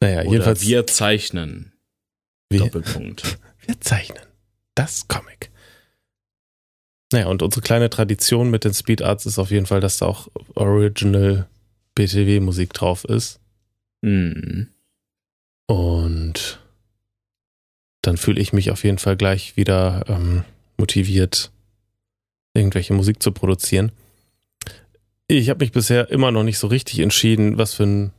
Naja, 0.00 0.20
Oder 0.20 0.30
jedenfalls. 0.30 0.60
wir 0.60 0.86
zeichnen. 0.86 1.72
wir, 2.50 2.60
Doppelpunkt. 2.60 3.38
wir 3.66 3.80
zeichnen. 3.80 4.22
Das 4.74 5.08
Comic. 5.08 5.50
Naja, 7.12 7.28
und 7.28 7.42
unsere 7.42 7.62
kleine 7.62 7.88
Tradition 7.88 8.50
mit 8.50 8.64
den 8.64 8.74
Speed 8.74 9.00
Arts 9.00 9.24
ist 9.24 9.38
auf 9.38 9.50
jeden 9.50 9.66
Fall, 9.66 9.80
dass 9.80 9.96
da 9.96 10.06
auch 10.06 10.28
Original 10.54 11.48
BTW-Musik 11.94 12.74
drauf 12.74 13.04
ist. 13.06 13.40
Hm. 14.04 14.68
Und 15.66 16.60
dann 18.02 18.18
fühle 18.18 18.40
ich 18.40 18.52
mich 18.52 18.70
auf 18.70 18.84
jeden 18.84 18.98
Fall 18.98 19.16
gleich 19.16 19.56
wieder 19.56 20.04
ähm, 20.08 20.44
motiviert, 20.76 21.52
irgendwelche 22.54 22.94
Musik 22.94 23.22
zu 23.22 23.32
produzieren. 23.32 23.92
Ich 25.26 25.48
habe 25.50 25.64
mich 25.64 25.72
bisher 25.72 26.10
immer 26.10 26.30
noch 26.30 26.42
nicht 26.44 26.58
so 26.58 26.66
richtig 26.68 27.00
entschieden, 27.00 27.58
was 27.58 27.74
für 27.74 27.84
ein 27.84 28.12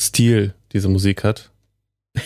Stil 0.00 0.54
diese 0.72 0.88
Musik 0.88 1.24
hat. 1.24 1.50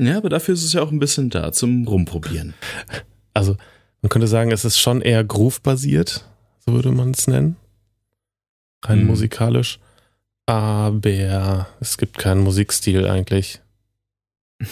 Ja, 0.00 0.16
aber 0.16 0.28
dafür 0.28 0.54
ist 0.54 0.62
es 0.62 0.72
ja 0.74 0.80
auch 0.82 0.92
ein 0.92 1.00
bisschen 1.00 1.28
da 1.28 1.50
zum 1.50 1.84
Rumprobieren. 1.88 2.54
Also 3.34 3.56
man 4.00 4.10
könnte 4.10 4.28
sagen, 4.28 4.52
es 4.52 4.64
ist 4.64 4.78
schon 4.78 5.02
eher 5.02 5.24
groove-basiert, 5.24 6.24
so 6.64 6.72
würde 6.72 6.92
man 6.92 7.10
es 7.10 7.26
nennen. 7.26 7.56
Rein 8.84 9.00
Mhm. 9.00 9.06
musikalisch. 9.08 9.80
Aber 10.46 11.66
es 11.80 11.98
gibt 11.98 12.16
keinen 12.16 12.42
Musikstil 12.42 13.08
eigentlich. 13.08 13.60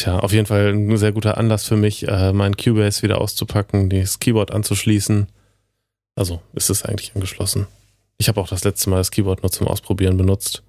Tja, 0.00 0.18
auf 0.18 0.32
jeden 0.32 0.46
Fall 0.46 0.72
ein 0.72 0.96
sehr 0.96 1.12
guter 1.12 1.36
Anlass 1.36 1.68
für 1.68 1.76
mich, 1.76 2.08
äh, 2.08 2.32
mein 2.32 2.56
Cubase 2.56 3.02
wieder 3.02 3.20
auszupacken, 3.20 3.90
das 3.90 4.18
Keyboard 4.18 4.50
anzuschließen. 4.50 5.26
Also 6.14 6.40
ist 6.54 6.70
es 6.70 6.86
eigentlich 6.86 7.14
angeschlossen. 7.14 7.66
Ich 8.16 8.28
habe 8.28 8.40
auch 8.40 8.48
das 8.48 8.64
letzte 8.64 8.88
Mal 8.88 8.96
das 8.96 9.10
Keyboard 9.10 9.42
nur 9.42 9.52
zum 9.52 9.68
Ausprobieren 9.68 10.16
benutzt. 10.16 10.62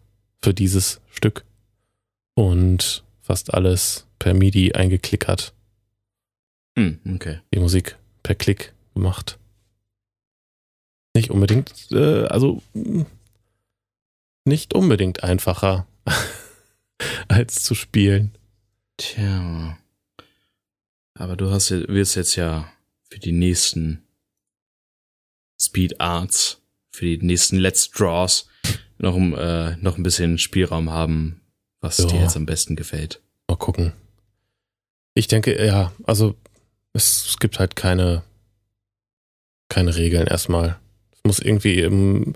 Für 0.43 0.53
dieses 0.53 0.99
Stück. 1.11 1.45
Und 2.33 3.05
fast 3.21 3.53
alles 3.53 4.05
per 4.19 4.33
MIDI 4.33 4.73
eingeklickert. 4.73 5.53
Hm, 6.77 6.99
okay. 7.15 7.39
Die 7.53 7.59
Musik 7.59 7.97
per 8.23 8.35
Klick 8.35 8.73
gemacht. 8.95 9.39
Nicht 11.15 11.29
unbedingt, 11.29 11.71
äh, 11.91 12.25
also 12.25 12.61
mh, 12.73 13.05
nicht 14.43 14.73
unbedingt 14.73 15.23
einfacher 15.23 15.87
als 17.29 17.63
zu 17.63 17.75
spielen. 17.75 18.35
Tja. 18.97 19.77
Aber 21.15 21.35
du 21.35 21.51
hast, 21.51 21.69
ja- 21.69 21.87
wirst 21.87 22.15
jetzt 22.15 22.35
ja 22.35 22.71
für 23.09 23.19
die 23.19 23.31
nächsten 23.31 24.03
Speed 25.59 25.99
Arts, 26.01 26.61
für 26.91 27.05
die 27.05 27.17
nächsten 27.25 27.57
Let's 27.57 27.89
Draws 27.91 28.47
noch, 28.97 29.15
ein- 29.15 29.33
äh, 29.33 29.75
noch 29.77 29.97
ein 29.97 30.03
bisschen 30.03 30.37
Spielraum 30.37 30.89
haben, 30.89 31.41
was 31.81 31.97
Ja. 31.99 32.05
dir 32.05 32.21
jetzt 32.21 32.35
am 32.37 32.45
besten 32.45 32.75
gefällt. 32.75 33.21
Mal 33.47 33.57
gucken. 33.57 33.93
Ich 35.13 35.27
denke, 35.27 35.63
ja, 35.65 35.91
also 36.03 36.35
es, 36.93 37.25
es 37.27 37.37
gibt 37.39 37.59
halt 37.59 37.75
keine, 37.75 38.23
keine 39.69 39.95
Regeln 39.95 40.27
erstmal. 40.27 40.79
Es 41.11 41.19
muss 41.23 41.39
irgendwie 41.39 41.75
eben 41.75 42.33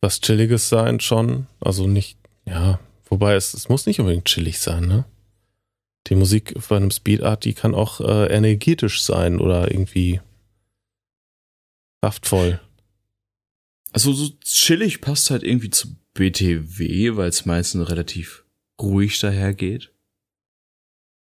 was 0.00 0.20
Chilliges 0.20 0.68
sein 0.68 1.00
schon. 1.00 1.46
Also 1.60 1.86
nicht, 1.86 2.16
ja, 2.46 2.78
wobei 3.06 3.34
es, 3.34 3.54
es 3.54 3.68
muss 3.68 3.86
nicht 3.86 4.00
unbedingt 4.00 4.24
chillig 4.26 4.60
sein, 4.60 4.86
ne? 4.86 5.04
Die 6.08 6.14
Musik 6.14 6.54
bei 6.68 6.76
einem 6.76 6.90
Speedart, 6.90 7.44
die 7.44 7.54
kann 7.54 7.74
auch 7.74 8.00
äh, 8.00 8.26
energetisch 8.26 9.02
sein 9.02 9.38
oder 9.38 9.70
irgendwie 9.70 10.20
kraftvoll. 12.02 12.60
Also 13.92 14.12
so 14.12 14.30
chillig 14.40 15.00
passt 15.00 15.30
halt 15.30 15.42
irgendwie 15.42 15.70
zu 15.70 15.96
BTW, 16.14 17.16
weil 17.16 17.28
es 17.28 17.46
meistens 17.46 17.88
relativ 17.88 18.44
ruhig 18.80 19.18
dahergeht. 19.20 19.92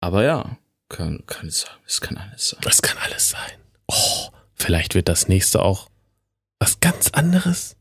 Aber 0.01 0.23
ja, 0.23 0.58
kann, 0.89 1.23
kann 1.25 1.47
es, 1.47 1.65
es 1.86 2.01
kann 2.01 2.17
alles 2.17 2.49
sein. 2.49 2.60
Das 2.63 2.82
kann 2.82 2.97
alles 2.97 3.30
sein. 3.30 3.60
Oh, 3.88 4.30
vielleicht 4.56 4.95
wird 4.95 5.10
das 5.10 5.28
nächste 5.28 5.62
auch 5.62 5.89
was 6.60 6.80
ganz 6.80 7.10
anderes. 7.10 7.75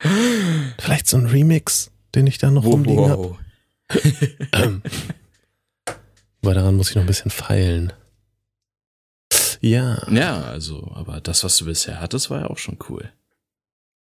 Vielleicht 0.78 1.06
so 1.06 1.16
ein 1.16 1.26
Remix, 1.26 1.90
den 2.14 2.26
ich 2.26 2.38
da 2.38 2.50
noch 2.50 2.64
rumliegen 2.64 3.08
habe. 3.08 3.38
Aber 6.44 6.52
daran 6.52 6.76
muss 6.76 6.90
ich 6.90 6.94
noch 6.96 7.02
ein 7.04 7.06
bisschen 7.06 7.30
feilen. 7.30 7.94
Ja, 9.62 10.06
Ja, 10.10 10.42
also, 10.42 10.92
aber 10.94 11.22
das, 11.22 11.42
was 11.42 11.56
du 11.56 11.64
bisher 11.64 12.02
hattest, 12.02 12.28
war 12.28 12.40
ja 12.40 12.50
auch 12.50 12.58
schon 12.58 12.76
cool. 12.90 13.10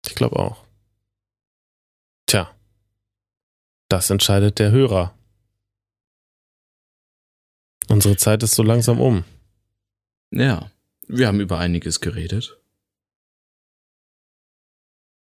ich 0.06 0.14
glaube 0.14 0.36
auch. 0.38 0.64
Tja, 2.24 2.50
das 3.90 4.08
entscheidet 4.08 4.58
der 4.58 4.70
Hörer. 4.70 5.14
Unsere 7.88 8.16
Zeit 8.16 8.42
ist 8.42 8.54
so 8.54 8.62
langsam 8.62 9.02
um. 9.02 9.24
Ja, 10.30 10.70
wir 11.08 11.26
haben 11.26 11.40
über 11.40 11.58
einiges 11.58 12.00
geredet. 12.00 12.58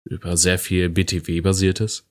Über 0.03 0.37
sehr 0.37 0.59
viel 0.59 0.87
BTW-basiertes. 0.89 2.06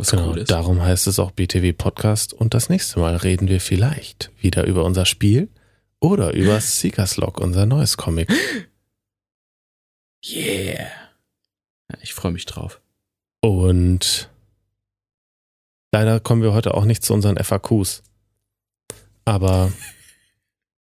Was 0.00 0.12
Genau, 0.12 0.30
cool 0.30 0.38
ist. 0.38 0.50
darum 0.50 0.80
heißt 0.80 1.06
es 1.08 1.18
auch 1.18 1.30
BTW 1.30 1.74
Podcast 1.74 2.32
und 2.32 2.54
das 2.54 2.70
nächste 2.70 3.00
Mal 3.00 3.16
reden 3.16 3.48
wir 3.48 3.60
vielleicht 3.60 4.30
wieder 4.40 4.64
über 4.64 4.82
unser 4.84 5.04
Spiel 5.04 5.50
oder 6.00 6.32
über 6.32 6.58
Seekers 6.60 7.18
Log, 7.18 7.38
unser 7.38 7.66
neues 7.66 7.96
Comic. 7.96 8.30
Yeah. 10.22 10.90
Ja, 11.90 11.98
ich 12.02 12.12
freue 12.12 12.32
mich 12.32 12.44
drauf. 12.44 12.82
Und 13.40 14.28
leider 15.92 16.20
kommen 16.20 16.42
wir 16.42 16.52
heute 16.52 16.74
auch 16.74 16.84
nicht 16.84 17.02
zu 17.02 17.14
unseren 17.14 17.42
FAQs. 17.42 18.02
Aber 19.24 19.72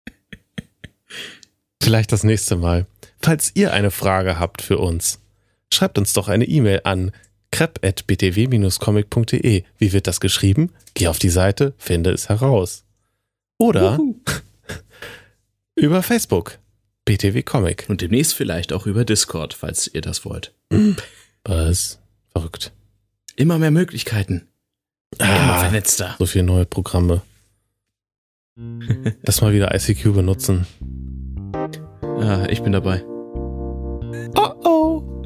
vielleicht 1.81 2.11
das 2.11 2.24
nächste 2.24 2.57
Mal. 2.57 2.87
Falls 3.20 3.52
ihr 3.54 3.72
eine 3.72 3.92
Frage 3.92 4.40
habt 4.40 4.61
für 4.61 4.78
uns, 4.78 5.20
schreibt 5.72 5.98
uns 5.98 6.14
doch 6.14 6.26
eine 6.26 6.44
E-Mail 6.44 6.81
an 6.83 7.12
crep.btw-comic.de. 7.51 9.65
Wie 9.79 9.93
wird 9.93 10.07
das 10.07 10.21
geschrieben? 10.21 10.71
Geh 10.95 11.09
auf 11.09 11.19
die 11.19 11.29
Seite, 11.31 11.75
finde 11.79 12.11
es 12.11 12.29
heraus. 12.29 12.85
Oder 13.59 13.99
Wuhu. 13.99 14.17
über 15.75 16.03
Facebook. 16.03 16.59
BTW 17.05 17.43
Comic. 17.43 17.87
Und 17.89 18.01
demnächst 18.03 18.35
vielleicht 18.35 18.73
auch 18.73 18.87
über 18.87 19.05
Discord, 19.05 19.55
falls 19.55 19.89
ihr 19.93 20.01
das 20.03 20.25
wollt. 20.25 20.53
Was? 21.45 21.99
Verrückt. 22.33 22.73
Immer 23.37 23.59
mehr 23.59 23.71
Möglichkeiten. 23.71 24.49
Immer 25.19 25.29
Ah, 25.55 25.61
vernetzter. 25.61 26.17
so 26.19 26.27
viele 26.27 26.45
neue 26.45 26.67
Programme. 26.67 27.23
Lass 29.23 29.41
mal 29.41 29.53
wieder 29.55 29.75
ICQ 29.75 30.13
benutzen. 30.15 30.67
Ah, 32.03 32.47
ich 32.51 32.63
bin 32.63 32.73
dabei. 32.73 33.03
Oh 34.37 34.53
oh. 34.65 35.17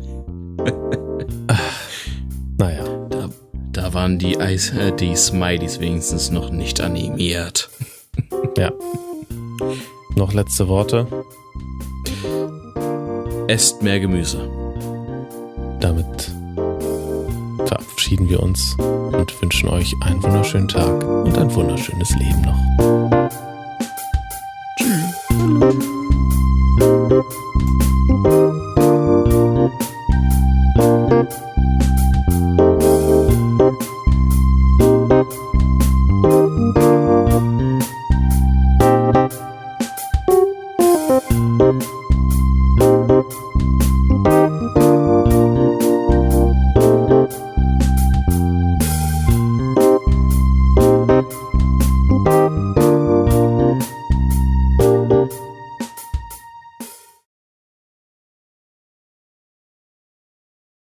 Waren 4.02 4.18
die, 4.18 4.36
Eis, 4.40 4.70
äh, 4.70 4.90
die 4.90 5.14
Smileys 5.14 5.78
wenigstens 5.78 6.32
noch 6.32 6.50
nicht 6.50 6.80
animiert. 6.80 7.70
ja. 8.58 8.72
Noch 10.16 10.32
letzte 10.32 10.66
Worte. 10.66 11.06
Esst 13.46 13.80
mehr 13.80 14.00
Gemüse. 14.00 14.50
Damit 15.78 16.32
verabschieden 17.64 18.28
wir 18.28 18.42
uns 18.42 18.74
und 18.80 19.40
wünschen 19.40 19.68
euch 19.68 19.94
einen 20.00 20.20
wunderschönen 20.20 20.66
Tag 20.66 21.04
und 21.04 21.38
ein 21.38 21.54
wunderschönes 21.54 22.10
Leben 22.16 22.42
noch. 22.42 23.51